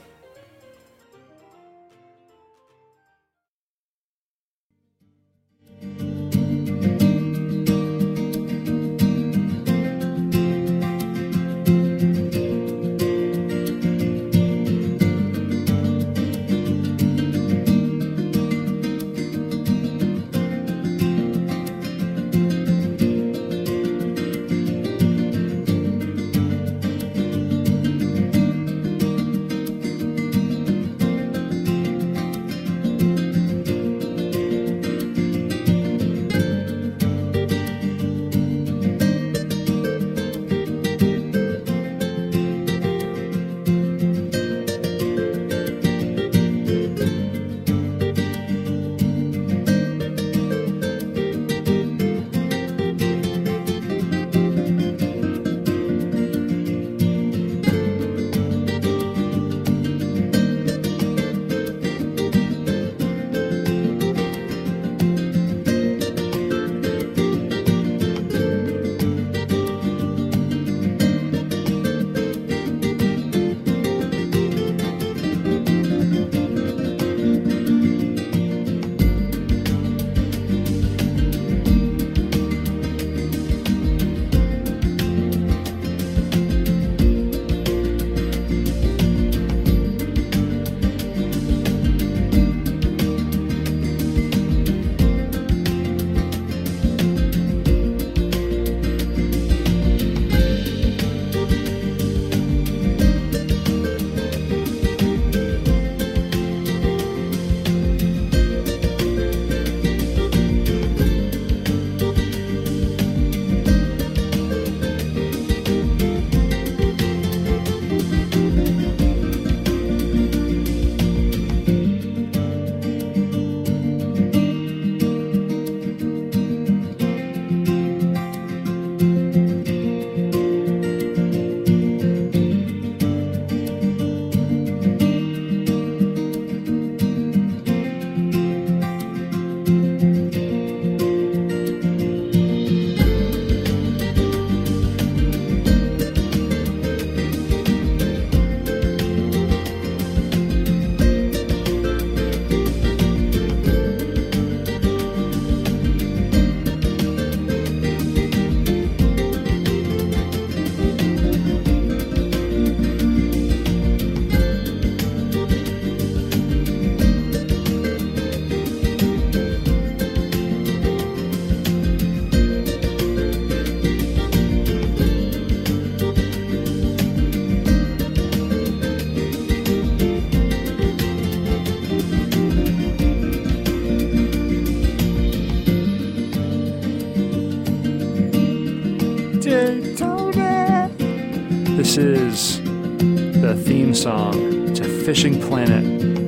[194.03, 195.84] Song to Fishing Planet.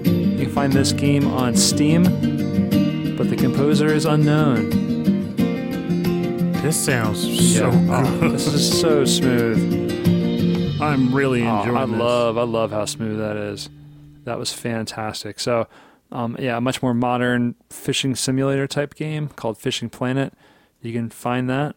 [0.06, 2.02] You can find this game on Steam,
[3.16, 4.70] but the composer is unknown.
[6.62, 8.10] This sounds so Yeah.
[8.10, 8.22] good.
[8.24, 10.78] Oh, this is so smooth.
[10.80, 11.98] I'm really Oh, enjoying I this.
[11.98, 13.68] love, I love how smooth that is.
[14.24, 15.38] That was fantastic.
[15.40, 15.66] So,
[16.12, 20.34] um, yeah, a much more modern fishing simulator type game called Fishing Planet.
[20.82, 21.76] You can find that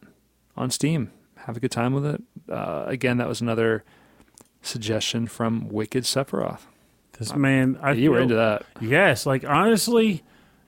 [0.58, 1.12] on Steam.
[1.46, 2.22] Have a good time with it.
[2.50, 3.84] Uh, again, that was another
[4.64, 6.62] suggestion from Wicked Sephiroth.
[7.20, 8.66] This man, I you were into that.
[8.82, 10.24] Yes, like honestly,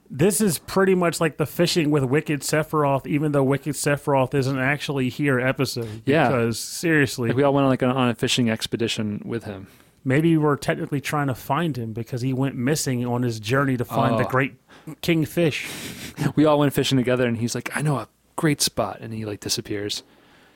[0.08, 4.58] this is pretty much like the fishing with Wicked Sephiroth, even though Wicked Sephiroth isn't
[4.58, 6.02] actually here episode.
[6.06, 6.28] Yeah.
[6.28, 9.66] Because seriously, Like we all went on like on, on a fishing expedition with him.
[10.04, 13.84] maybe we're technically trying to find him because he went missing on his journey to
[13.84, 14.30] find the Oh.
[14.30, 14.54] great
[15.02, 15.68] kingfish.
[16.36, 19.26] We all went fishing together, and he's like, "I know a great spot," and he
[19.26, 20.02] like disappears.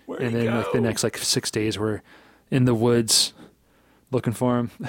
[0.08, 2.00] and then like the next like six days, we're
[2.50, 3.32] in the woods
[4.10, 4.70] looking for him.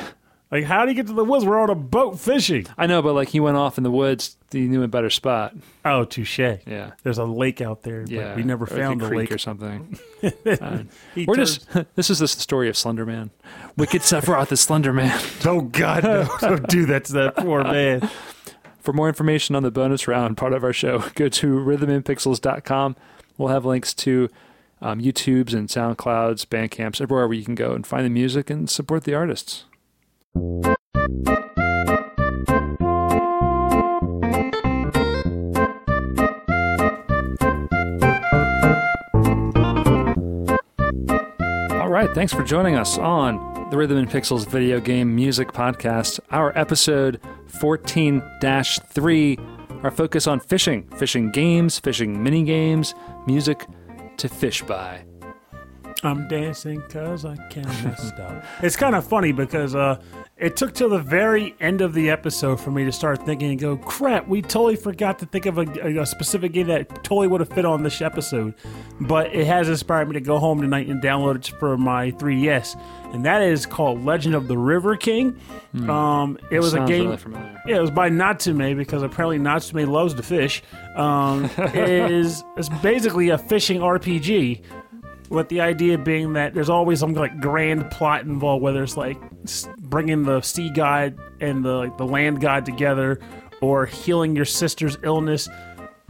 [0.53, 1.45] Like, how do you get to the woods?
[1.45, 2.67] We're on a boat fishing.
[2.77, 4.35] I know, but like he went off in the woods.
[4.51, 5.55] He knew a better spot.
[5.85, 6.39] Oh, touche.
[6.39, 8.27] Yeah, There's a lake out there, yeah.
[8.27, 9.31] but we never Or like found a the creek lake.
[9.31, 9.97] or something.
[10.45, 10.79] Uh,
[11.15, 11.65] He we're just.
[11.95, 13.29] This is the story of Slender Man.
[13.77, 15.17] Wicked Sephiroth is Slender Man.
[15.45, 16.27] Oh God, no!
[16.41, 18.09] Don't do that to that poor man.
[18.81, 22.97] For more information on the bonus round part of our show, go to rhythmandpixels.com.
[23.37, 24.27] We'll have links to
[24.81, 28.69] um, YouTube's and SoundCloud's, Bandcamps, everywhere where you can go and find the music and
[28.69, 29.65] support the artists.
[41.79, 46.19] All right, thanks for joining us on the Rhythm and Pixels video game music podcast.
[46.31, 49.37] Our episode 14 3,
[49.83, 52.95] our focus on fishing, fishing games, fishing mini games,
[53.27, 53.67] music
[54.21, 55.10] to fish by.
[56.03, 58.43] I'm dancing because I can't stop.
[58.63, 60.01] It's kind of funny because uh,
[60.37, 63.59] it took till the very end of the episode for me to start thinking and
[63.59, 67.39] go, crap, we totally forgot to think of a, a specific game that totally would
[67.39, 68.55] have fit on this episode.
[68.99, 72.79] But it has inspired me to go home tonight and download it for my 3DS.
[73.13, 75.39] And that is called Legend of the River King.
[75.87, 77.09] Um, it was a game.
[77.09, 77.49] really.
[77.67, 80.63] Yeah, it was by Natsume because apparently Natsume loves to fish.
[80.95, 84.63] Um, it is it's basically a fishing RPG,
[85.31, 89.17] with the idea being that there's always some like grand plot involved, whether it's like
[89.79, 93.19] bringing the sea god and the like, the land god together,
[93.61, 95.49] or healing your sister's illness.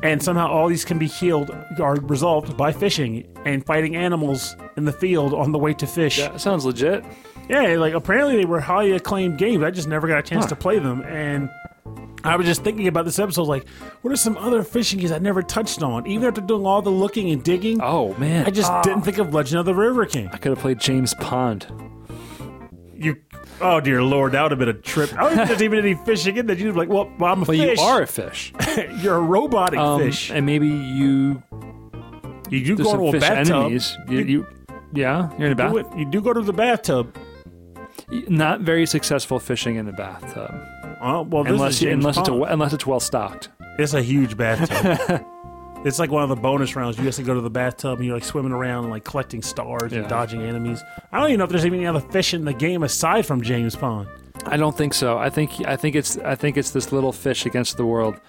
[0.03, 4.85] And somehow all these can be healed are resolved by fishing and fighting animals in
[4.85, 6.17] the field on the way to fish.
[6.17, 7.05] Yeah, sounds legit.
[7.47, 9.63] Yeah, like apparently they were highly acclaimed games.
[9.63, 10.49] I just never got a chance Huh.
[10.49, 11.49] to play them, and
[12.23, 13.43] I was just thinking about this episode.
[13.47, 13.67] Like,
[14.01, 16.05] what are some other fishing games I never touched on?
[16.07, 18.45] Even after doing all the looking and digging, Oh, man.
[18.45, 20.29] I just didn't think of Legend of the River King.
[20.31, 21.65] I could have played James Pond.
[22.95, 23.15] You,
[23.61, 25.11] oh dear lord, that would have been a trip.
[25.17, 26.59] I don't think there's even any fishing in that.
[26.59, 27.79] You'd be like, well, well I'm a But fish.
[27.79, 28.53] you are a fish.
[29.01, 30.29] You're a robotic Um, fish.
[30.29, 31.41] And maybe you
[32.51, 33.55] You do there's go some to a fish bathtub.
[33.55, 33.97] enemies.
[34.07, 34.47] You, you,
[34.93, 35.73] yeah, you're in a bath.
[35.75, 37.17] It- You do go to the bathtub.
[38.27, 40.53] Not very successful fishing in the bathtub,
[41.01, 43.49] Oh, well, this unless is you, James unless it's a, unless it's well stocked.
[43.79, 45.25] It's a huge bathtub.
[45.85, 46.97] it's like one of the bonus rounds.
[46.97, 49.41] You have to go to the bathtub and you're like swimming around and like collecting
[49.41, 49.99] stars Yeah.
[50.01, 50.83] and dodging enemies.
[51.11, 53.41] I don't even know if there's even any other fish in the game aside from
[53.41, 54.07] James Pond.
[54.45, 55.17] I don't think so.
[55.17, 58.19] I think I think it's I think it's this little fish against the world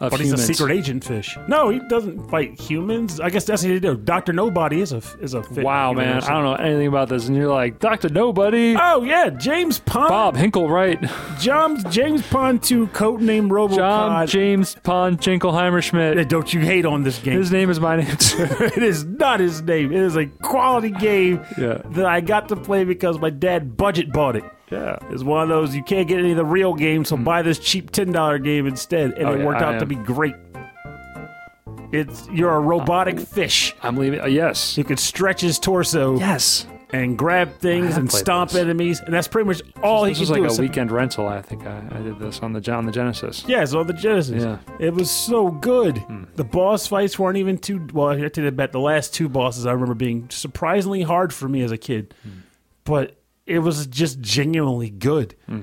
[0.00, 0.46] But humans.
[0.46, 1.36] he's a secret agent fish.
[1.48, 3.18] No, he doesn't fight humans.
[3.18, 3.96] I guess that's what he do.
[3.96, 5.64] Doctor Nobody is a is a fish.
[5.64, 9.28] Wow, man, I don't know anything about this, and you're like Doctor Nobody, Oh yeah,
[9.30, 10.08] James Pond.
[10.08, 10.98] Bob Hinkle, right?
[11.40, 14.28] James James Pond two, codename John RoboCod.
[14.28, 16.28] James Pond Jingleheimer Hey, Schmidt.
[16.28, 17.36] Don't you hate on this game?
[17.38, 18.46] His name is my name too.
[18.60, 19.92] it is not his name.
[19.92, 21.82] It is a quality game Yeah.
[21.90, 24.44] that I got to play because my dad budget bought it.
[24.70, 24.96] Yeah.
[25.10, 27.58] It's one of those you can't get any of the real games, so buy this
[27.58, 29.26] cheap ten dollar game instead, and.
[29.28, 30.34] Oh, it yeah, worked I out to be great.
[31.90, 34.20] It's you're a robotic fish I'm leaving.
[34.20, 34.76] Uh, yes.
[34.76, 36.66] who could stretch his torso Yes.
[36.90, 38.60] and grab things and stomp this.
[38.60, 40.20] enemies, and that's pretty much all he could.
[40.20, 40.62] This he was like do.
[40.62, 41.26] a weekend rental.
[41.26, 43.42] I think I, I did this on the on the Genesis.
[43.48, 44.42] Yeah, it's on the Genesis.
[44.44, 44.58] Yeah.
[44.78, 45.96] It was so good.
[45.96, 46.24] Hmm.
[46.36, 48.08] The boss fights weren't even too well.
[48.08, 51.62] I have to bet the last two bosses I remember being surprisingly hard for me
[51.62, 52.30] as a kid, Hmm.
[52.84, 53.17] but
[53.48, 55.34] it was just genuinely good.
[55.46, 55.62] Hmm.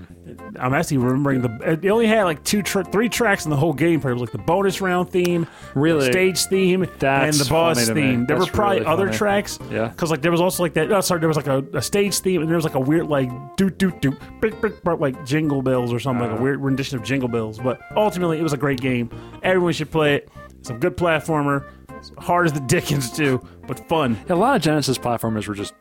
[0.60, 1.80] I'm actually remembering the.
[1.84, 4.02] It only had like two, tra- three tracks in the whole game.
[4.02, 5.46] Probably like the bonus round theme,
[5.76, 6.12] Really?
[6.12, 8.02] stage theme, That's and the boss funny to me.
[8.02, 8.26] theme.
[8.26, 9.18] There That's were probably really other funny.
[9.18, 9.60] tracks.
[9.72, 9.88] Yeah.
[9.90, 10.90] Because like there was also like that.
[10.90, 13.08] No, sorry, there was like a, a stage theme, and there was like a weird
[13.08, 16.32] like doot doot doot, bick, bick, bick, like Jingle Bells or something, Uh-huh.
[16.34, 17.60] like a weird rendition of Jingle Bells.
[17.60, 19.10] But ultimately, it was a great game.
[19.44, 20.30] Everyone should play it.
[20.60, 21.70] It's a good platformer.
[21.98, 24.18] It's hard as the Dickens too, but fun.
[24.28, 25.74] Yeah, a lot of Genesis platformers were just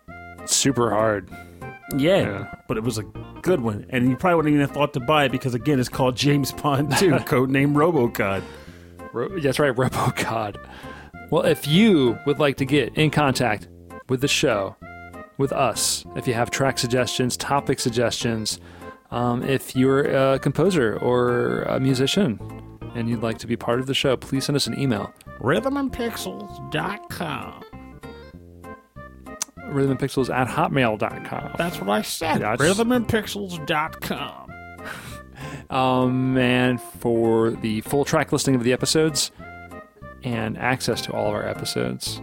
[0.44, 1.28] super hard.
[1.96, 2.54] Yeah, Yeah.
[2.68, 3.02] but it was a
[3.42, 5.88] good one, and you probably wouldn't even have thought to buy it because again, it's
[5.88, 8.42] called James Pond 2, codename RoboCod.
[9.12, 10.56] Ro- that's right, RoboCod.
[11.30, 13.68] Well, if you would like to get in contact
[14.08, 14.76] with the show,
[15.38, 18.58] with us, if you have track suggestions, topic suggestions,
[19.10, 22.38] um, if you're a composer or a musician
[22.94, 25.12] and you'd like to be part of the show, please send us an email.
[25.40, 27.64] Rhythmandpixels.com.
[29.74, 31.54] Rhythmandpixels at hotmail.com.
[31.58, 32.36] That's what I said.
[32.42, 34.40] It's- Rhythmandpixels.com.
[35.70, 39.30] Um, and for the full track listing of the episodes
[40.22, 42.20] and access to all of our episodes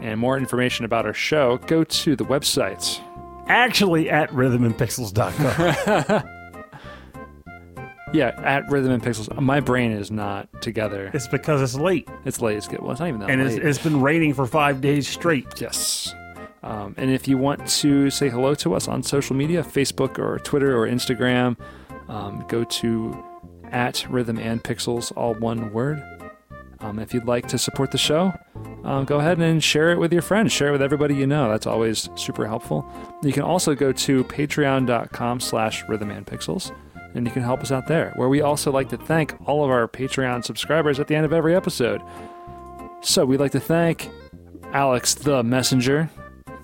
[0.00, 3.00] and more information about our show, go to the website.
[3.48, 6.28] Actually, at rhythmandpixels.com.
[8.12, 9.34] Yeah, at Rhythm and Pixels.
[9.40, 11.10] My brain is not together.
[11.12, 12.56] it's because it's late, It's late.
[12.58, 12.80] It's, good.
[12.80, 15.60] well, it's not even that and it's, it's been raining for five days straight.
[15.60, 16.14] yes.
[16.64, 20.38] Um, and if you want to say hello to us on social media, Facebook or
[20.38, 21.56] Twitter or Instagram,
[22.08, 23.22] um, go to
[23.70, 26.02] at Rhythm and Pixels, all one word.
[26.80, 28.32] Um, if you'd like to support the show,
[28.82, 30.52] um, go ahead and share it with your friends.
[30.52, 31.50] Share it with everybody you know.
[31.50, 32.84] That's always super helpful.
[33.22, 36.74] You can also go to patreon.com slash rhythm and pixels.
[37.14, 38.12] and you can help us out there.
[38.16, 41.32] Where we also like to thank all of our Patreon subscribers at the end of
[41.32, 42.02] every episode.
[43.02, 44.10] So we'd like to thank
[44.72, 46.10] Alex the Messenger.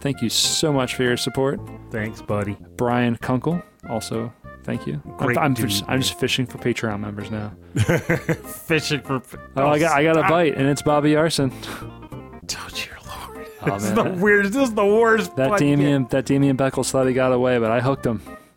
[0.01, 1.61] Thank you so much for your support.
[1.91, 2.57] Thanks, buddy.
[2.77, 4.33] Brian Kunkel, also
[4.65, 5.03] thank you.
[5.19, 7.53] Great I'm, I'm, dude, just, I'm just fishing for Patreon members now.
[7.75, 9.23] Fishing for.
[9.57, 11.53] Oh, I got I got a bite, and it's Bobby Arson.
[11.73, 13.49] Oh, dear Lord.
[13.63, 14.55] Oh, this is the weirdest.
[14.55, 15.37] This is the worst.
[15.37, 15.59] That.
[15.59, 18.23] Damien that Damien Beckles thought he got away, but I hooked him.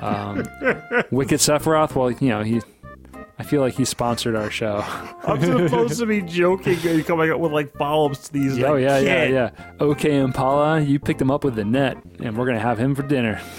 [0.00, 0.36] um,
[1.10, 2.60] Wicked Sephiroth, well, you know he.
[3.38, 4.82] I feel like he sponsored our show.
[5.24, 6.72] I'm supposed to be joking.
[6.74, 8.62] and You're coming up with like follow-ups to these.
[8.62, 9.50] oh yeah, yeah, yeah.
[9.78, 13.02] OK Impala, you picked him up with the net, and we're gonna have him for
[13.02, 13.40] dinner.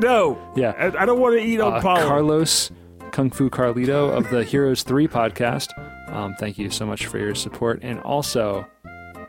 [0.00, 0.38] No.
[0.56, 0.70] Yeah.
[0.78, 2.06] I, I don't want to eat Uh, Apollo.
[2.08, 2.70] Carlos
[3.10, 5.68] Kung Fu Carlito of the Heroes 3 podcast.
[6.08, 8.66] Um, thank you so much for your support and also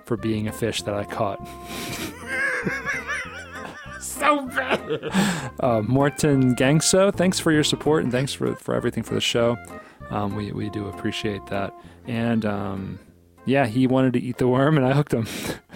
[0.05, 1.45] for being a fish that I caught.
[4.21, 5.51] so bad.
[5.59, 9.57] Uh, Morton Gangso, thanks for your support and thanks for, for everything for the show.
[10.09, 11.71] Um, we, we do appreciate that.
[12.07, 12.99] And um,
[13.45, 15.27] yeah, he wanted to eat the worm and I hooked him.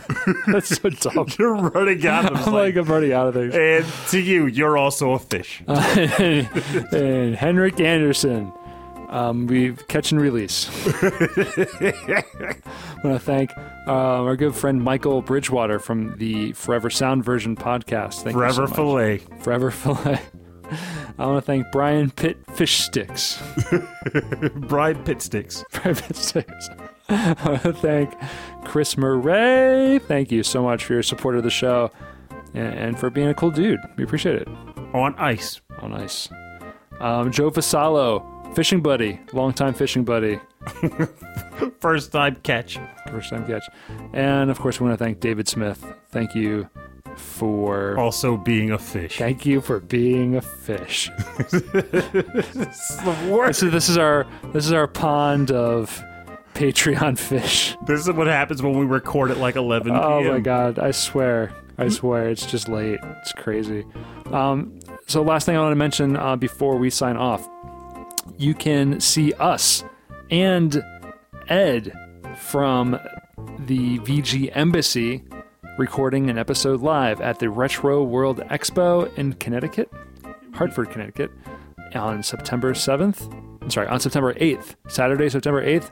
[0.48, 1.28] That's so dumb.
[1.38, 3.78] You're running out of I'm like, I'm already out of there.
[3.78, 5.62] and to you, you're also a fish.
[5.68, 8.52] and Henrik Anderson.
[9.16, 10.70] Um, we catch and release.
[11.02, 12.24] I
[13.02, 13.52] want to thank
[13.88, 13.92] uh,
[14.24, 18.24] our good friend Michael Bridgewater from the Forever Sound Version podcast.
[18.24, 18.76] Thank Forever you so much.
[18.76, 19.18] fillet.
[19.40, 20.20] Forever Fillet.
[21.18, 23.42] I want to thank Brian Pitt Fish Sticks.
[24.56, 25.64] Bride pit sticks.
[25.72, 26.70] Brian Pitt Sticks.
[27.10, 28.14] I want to thank
[28.66, 30.00] Chris Murray.
[30.00, 31.90] Thank you so much for your support of the show
[32.54, 33.80] and, and for being a cool dude.
[33.96, 34.48] We appreciate it.
[34.94, 35.62] On ice.
[35.82, 36.28] Oh, nice.
[37.00, 38.26] Um, Joe Vassallo,
[38.56, 40.40] fishing buddy, longtime fishing buddy,
[41.80, 42.80] First time catch.
[43.12, 43.64] first time catch.
[44.14, 45.86] And of course, we want to thank David Smith.
[46.10, 46.68] Thank you
[47.16, 47.98] for.
[47.98, 49.18] Also being a fish.
[49.18, 51.10] Thank you for being a fish.
[51.38, 53.62] It's the worst.
[53.62, 56.04] this is this is our this is our pond of
[56.56, 57.76] Patreon fish.
[57.86, 60.04] This is what happens when we record at like 11 p.m.
[60.04, 60.80] Oh my god!
[60.80, 63.00] I swear, I swear, it's just late.
[63.22, 63.86] It's crazy.
[64.32, 67.48] Um, so last thing I want to mention uh, before we sign off,
[68.38, 69.84] you can see us
[70.30, 70.84] and
[71.48, 71.94] Ed
[72.38, 73.00] from
[73.60, 75.24] the VG Embassy
[75.78, 79.92] recording an episode live at the Retro World Expo in Connecticut,
[80.54, 81.32] Hartford, Connecticut,
[81.94, 83.32] on September 7th.
[83.62, 85.92] I'm sorry, on September 8th, Saturday, September 8th,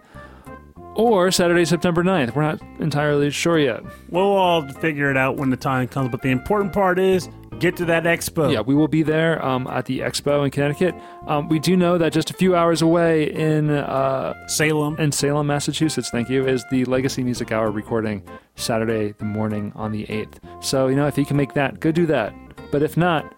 [0.96, 2.36] or Saturday, September 9th.
[2.36, 3.84] We're not entirely sure yet.
[4.10, 7.30] We'll all figure it out when the time comes, but the important part is
[7.60, 8.52] get to that expo.
[8.52, 10.96] Yeah, we will be there um, at the expo in Connecticut.
[11.28, 14.98] Um, we do know that just a few hours away in uh, Salem.
[15.00, 18.24] in Salem, Massachusetts, thank you, is the Legacy Music Hour recording
[18.56, 20.64] Saturday the morning on the 8th.
[20.64, 22.34] So, you know, if you can make that, go do that.
[22.72, 23.34] But if not,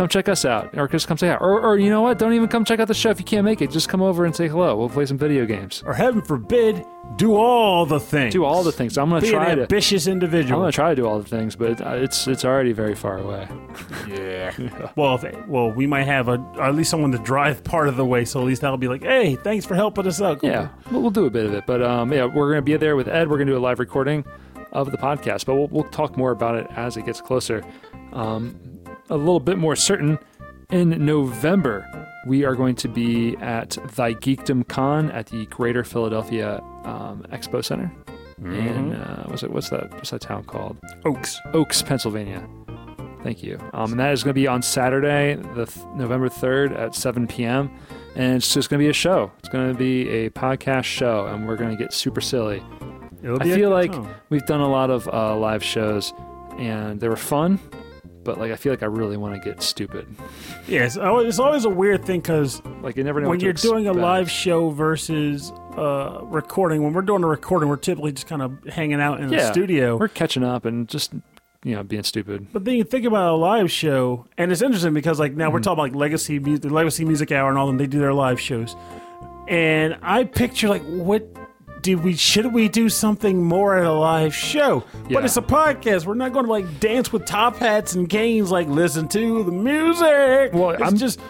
[0.00, 1.34] come check us out or just come say hi.
[1.34, 2.18] Or, or you know what?
[2.18, 3.70] Don't even come check out the show if you can't make it.
[3.70, 4.74] Just come over and say hello.
[4.74, 5.82] We'll play some video games.
[5.84, 6.86] or heaven forbid,
[7.16, 8.32] do all the things.
[8.32, 8.96] Do all the things.
[8.96, 9.62] I'm going to Be an try to.
[9.62, 12.72] ambitious I'm going to try to do all the things, but uh, it's it's already
[12.72, 13.46] very far away.
[14.08, 14.52] Yeah.
[14.96, 18.04] well, if, well, we might have a at least someone to drive part of the
[18.04, 20.42] way, so at least that'll be like, hey, thanks for helping us out.
[20.42, 22.96] Yeah, we'll, we'll do a bit of it, but um, yeah, we're gonna be there
[22.96, 23.28] with Ed.
[23.28, 24.24] We're gonna do a live recording
[24.72, 27.62] of the podcast, but we'll, we'll talk more about it as it gets closer.
[28.12, 28.69] Um,
[29.10, 30.18] a little bit more certain
[30.70, 31.84] in November,
[32.26, 37.64] we are going to be at Thy Geekdom Con at the Greater Philadelphia um, Expo
[37.64, 37.92] Center.
[38.42, 39.50] In uh, what's it?
[39.50, 39.92] What's that?
[39.92, 40.78] What's that town called?
[41.04, 41.38] Oaks.
[41.52, 42.48] Oaks, Pennsylvania.
[43.22, 43.58] Thank you.
[43.74, 47.26] Um, and that is going to be on Saturday, the th- November third at seven
[47.26, 47.70] p.m.
[48.14, 49.30] And it's just going to be a show.
[49.40, 52.62] It's going to be a podcast show, and we're going to get super silly.
[53.22, 54.08] It'll I feel like time.
[54.30, 56.14] we've done a lot of uh, live shows,
[56.56, 57.60] and they were fun.
[58.22, 60.06] But like, I feel like I really want to get stupid.
[60.68, 63.52] yeah, it's always, it's always a weird thing because Like, you never know when you're
[63.54, 68.26] doing a live show versus uh, recording, when we're doing a recording, we're typically just
[68.26, 69.96] kind of hanging out in Yeah, the studio.
[69.96, 71.14] We're catching up and just
[71.64, 72.48] you know being stupid.
[72.52, 75.54] But then you think about a live show, and it's interesting because like now Mm-hmm.
[75.54, 77.78] we're talking about like legacy music, the legacy music hour, and all them.
[77.78, 78.76] They do their live shows,
[79.48, 81.26] and I picture like what
[81.82, 84.84] did we should we do something more at a live show?
[85.08, 85.14] Yeah.
[85.14, 86.06] But it's a podcast.
[86.06, 88.50] We're not going to like dance with top hats and canes.
[88.50, 90.52] Like listen to the music.
[90.52, 91.20] Well, it's I'm just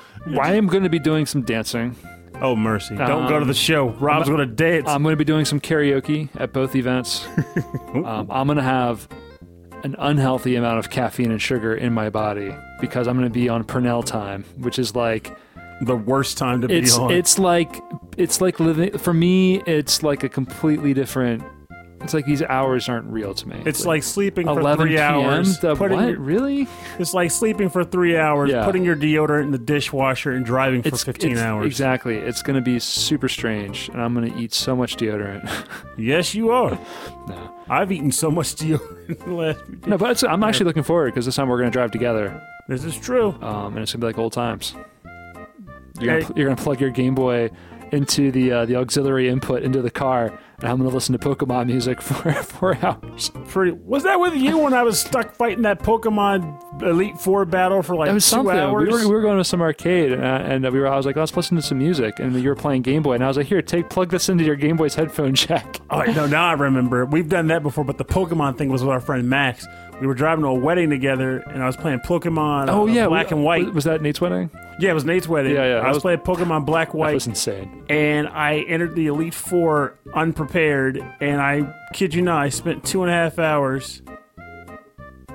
[0.41, 1.97] I am going to be doing some dancing.
[2.41, 2.97] oh mercy.
[2.97, 3.91] Don't go to Um, the show.
[3.91, 4.89] Rob's going to dance.
[4.89, 7.27] I'm going to be doing some karaoke at both events.
[7.95, 9.09] um, I'm going to have
[9.83, 13.49] an unhealthy amount of caffeine and sugar in my body because I'm going to be
[13.49, 15.35] on Purnell time, which is like
[15.83, 17.11] the worst time to it's be on.
[17.13, 17.83] it's like
[18.17, 19.61] it's like living for me.
[19.63, 21.43] It's like a completely different
[22.03, 23.63] It's like these hours aren't real to me.
[23.67, 25.15] It's like sleeping for 11 three p.m.
[25.15, 25.59] hours.
[25.59, 26.09] The, putting what?
[26.09, 26.67] your- really?
[26.99, 28.65] it's like sleeping for three hours, Yeah.
[28.65, 31.67] putting your deodorant in the dishwasher, and driving for It's 15 it's- hours.
[31.67, 32.17] Exactly.
[32.17, 35.47] It's going to be super strange, and I'm going to eat so much deodorant.
[35.99, 36.79] Yes, you are.
[37.29, 37.55] no.
[37.69, 39.87] I've eaten so much deodorant in the last few days.
[39.87, 42.43] No, but it's, I'm actually looking forward because this time we're going to drive together,
[42.69, 43.35] This is true.
[43.43, 44.75] um, and it's going to be like old times.
[46.01, 46.21] You're Hey.
[46.23, 47.51] gonna, you're gonna plug your Game Boy
[47.93, 50.27] into the uh, the auxiliary input into the car,
[50.61, 53.31] and I'm gonna listen to Pokemon music for four hours.
[53.49, 53.73] Pretty.
[53.73, 57.97] Was that with you when I was stuck fighting that Pokemon Elite Four battle for
[57.97, 58.57] like It was two something.
[58.57, 58.87] hours?
[58.87, 60.87] We were, we were going to some arcade, and, uh, and we were.
[60.87, 63.25] I was like, let's listen to some music, and you were playing Game Boy, and
[63.25, 65.81] I was like, here, take plug this into your Game Boy's headphone jack.
[65.91, 67.05] Oh no, now I remember.
[67.07, 69.67] We've done that before, but the Pokemon thing was with our friend Max.
[70.01, 72.69] We were driving to a wedding together, and I was playing Pokemon.
[72.71, 73.75] Oh uh, yeah, Black we- and White.
[73.75, 74.51] Was, that Nate's wedding?
[74.79, 75.55] yeah, it was Nate's wedding.
[75.55, 77.85] Yeah, yeah, I was, was- playing Pokemon Black White, That was insane.
[77.91, 83.03] and I entered the Elite Four unprepared, and I kid you not, I spent two
[83.03, 84.01] and a half hours.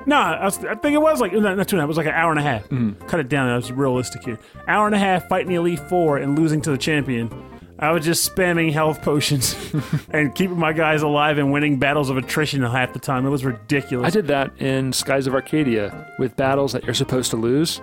[0.08, 1.86] No, I, was, I think it was like no, not two and a half.
[1.86, 2.64] It was like an hour and a half.
[2.70, 3.08] Mm-hmm.
[3.08, 3.50] Cut it down.
[3.50, 4.38] I was realistic here.
[4.68, 7.30] Hour and a half fighting the Elite Four and losing to the champion.
[7.78, 9.56] I was just spamming health potions
[10.10, 13.26] and keeping my guys alive and winning battles of attrition half the time.
[13.26, 14.08] It was ridiculous.
[14.08, 17.82] I did that in Skies of Arcadia with battles that you're supposed to lose.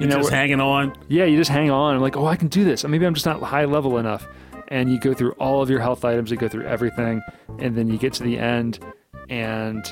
[0.00, 0.96] You know, just hanging on.
[1.08, 1.94] yeah, you just hang on.
[1.94, 2.84] I'm like, oh, I can do this.
[2.84, 4.26] Or maybe I'm just not high level enough.
[4.68, 7.22] And you go through all of your health items, you go through everything,
[7.58, 8.78] and then you get to the end,
[9.28, 9.84] and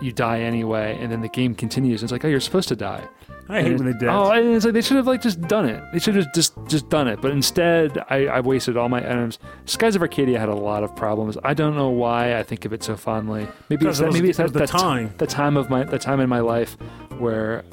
[0.00, 0.96] you die anyway.
[1.00, 2.02] And then the game continues.
[2.02, 3.06] It's like, oh, you're supposed to die.
[3.52, 4.08] I hate when they did.
[4.08, 5.82] Oh, and it's like they should have like just done it.
[5.92, 7.20] They should have just just done it.
[7.20, 9.38] But instead, I, I wasted all my items.
[9.66, 11.36] Skies of Arcadia had a lot of problems.
[11.44, 13.46] I don't know why I think of it so fondly.
[13.68, 15.14] Maybe it's that, was- maybe it's that, the that ti- time.
[15.18, 16.76] the time of my the time in my life
[17.18, 17.64] where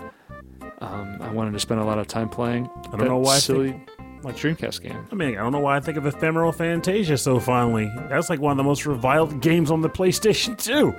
[0.82, 2.70] um, I wanted to spend a lot of time playing.
[2.92, 3.82] I don't know why I silly
[4.24, 5.06] like Dreamcast game.
[5.12, 7.90] I mean, I don't know why I think of Ephemeral Fantasia so fondly.
[8.10, 10.94] That's like one of the most reviled games on the PlayStation 2.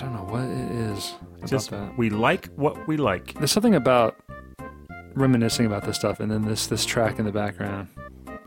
[0.00, 1.98] I don't know what it is about Just that.
[1.98, 3.34] we like what we like.
[3.34, 4.16] There's something about
[5.14, 7.88] reminiscing about this stuff, and then this this track in the background.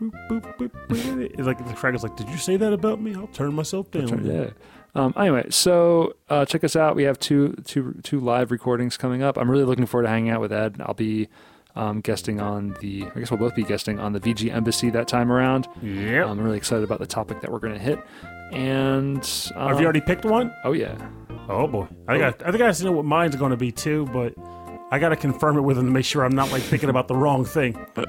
[0.00, 1.30] Boop, boop, boop.
[1.38, 3.14] It's like the track is like, "Did you say that about me?
[3.14, 4.50] I'll turn myself down." Yeah.
[4.96, 6.96] Um, anyway, so uh, check us out.
[6.96, 9.38] We have two two two live recordings coming up.
[9.38, 10.76] I'm really looking forward to hanging out with Ed.
[10.80, 11.28] I'll be
[11.76, 13.06] um, guesting on the.
[13.14, 15.68] I guess we'll both be guesting on the VG Embassy that time around.
[15.82, 16.26] Yep.
[16.26, 17.98] I'm really excited about the topic that we're going to hit.
[18.52, 19.18] And
[19.56, 20.52] um, Have you already picked one?
[20.64, 20.96] Oh yeah.
[21.48, 22.46] Oh boy, I got.
[22.46, 24.34] I think I know what mine's going to be too, but
[24.90, 27.08] I got to confirm it with him to make sure I'm not like thinking about
[27.08, 27.86] the wrong thing.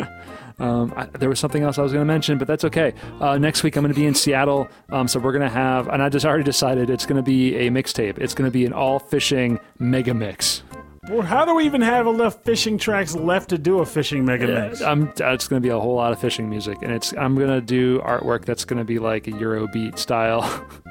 [0.57, 2.93] Um, I, there was something else I was going to mention, but that's okay.
[3.19, 5.89] Uh, next week I'm going to be in Seattle, um, so we're going to have,
[5.89, 8.17] and I just already decided it's going to be a mixtape.
[8.19, 10.63] It's going to be an all fishing mega mix.
[11.09, 14.47] Well, how do we even have enough fishing tracks left to do a fishing mega
[14.47, 14.81] mix?
[14.81, 17.35] I'm, uh, it's going to be a whole lot of fishing music, and it's I'm
[17.35, 20.41] going to do artwork that's going to be like a Eurobeat style.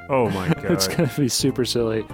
[0.09, 0.65] oh my god!
[0.65, 2.05] it's going to be super silly.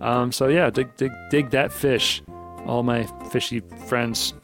[0.00, 2.22] Um, so yeah, dig, dig dig that fish,
[2.66, 4.34] all my fishy friends.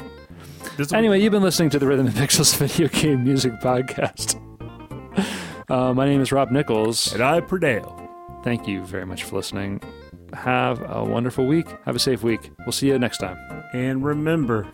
[0.77, 4.39] This Anyway, you've been listening to the Rhythm and Pixels video game music podcast.
[5.69, 7.13] Uh, my name is Rob Nichols.
[7.13, 7.99] and I'm Perdale.
[8.43, 9.83] Thank you very much for listening.
[10.33, 11.67] Have a wonderful week.
[11.85, 12.51] Have a safe week.
[12.61, 13.37] We'll see you next time.
[13.75, 14.67] And remember,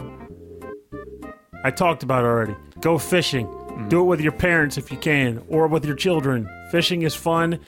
[1.65, 2.55] I talked about it already.
[2.81, 3.47] Go fishing.
[3.89, 6.49] Do it with your parents if you can, or with your children.
[6.71, 7.59] Fishing is fun.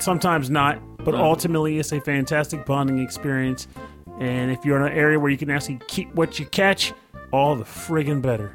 [0.00, 1.22] Sometimes not, but Uh.
[1.22, 3.66] ultimately it's a fantastic bonding experience.
[4.20, 6.92] And if you're in an area where you can actually keep what you catch,
[7.32, 8.54] all the friggin' better.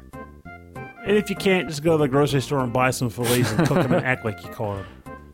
[1.04, 3.66] And if you can't, just go to the grocery store and buy some fillets and
[3.66, 4.86] cook them and act like you caught them.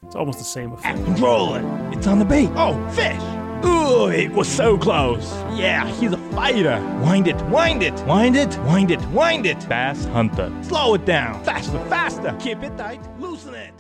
[0.06, 1.04] It's almost the same effect.
[1.04, 1.64] Control it.
[1.94, 2.48] It's on the bait.
[2.56, 3.20] Oh, fish.
[3.64, 5.30] Ooh, it was so close.
[5.58, 6.80] Yeah, he's a fighter.
[7.02, 9.68] Wind it, wind it, wind it, wind it, wind it.
[9.68, 10.50] Bass hunter.
[10.62, 11.42] Slow it down.
[11.44, 12.34] Faster, faster.
[12.38, 13.00] Keep it tight.
[13.20, 13.72] Loosen it.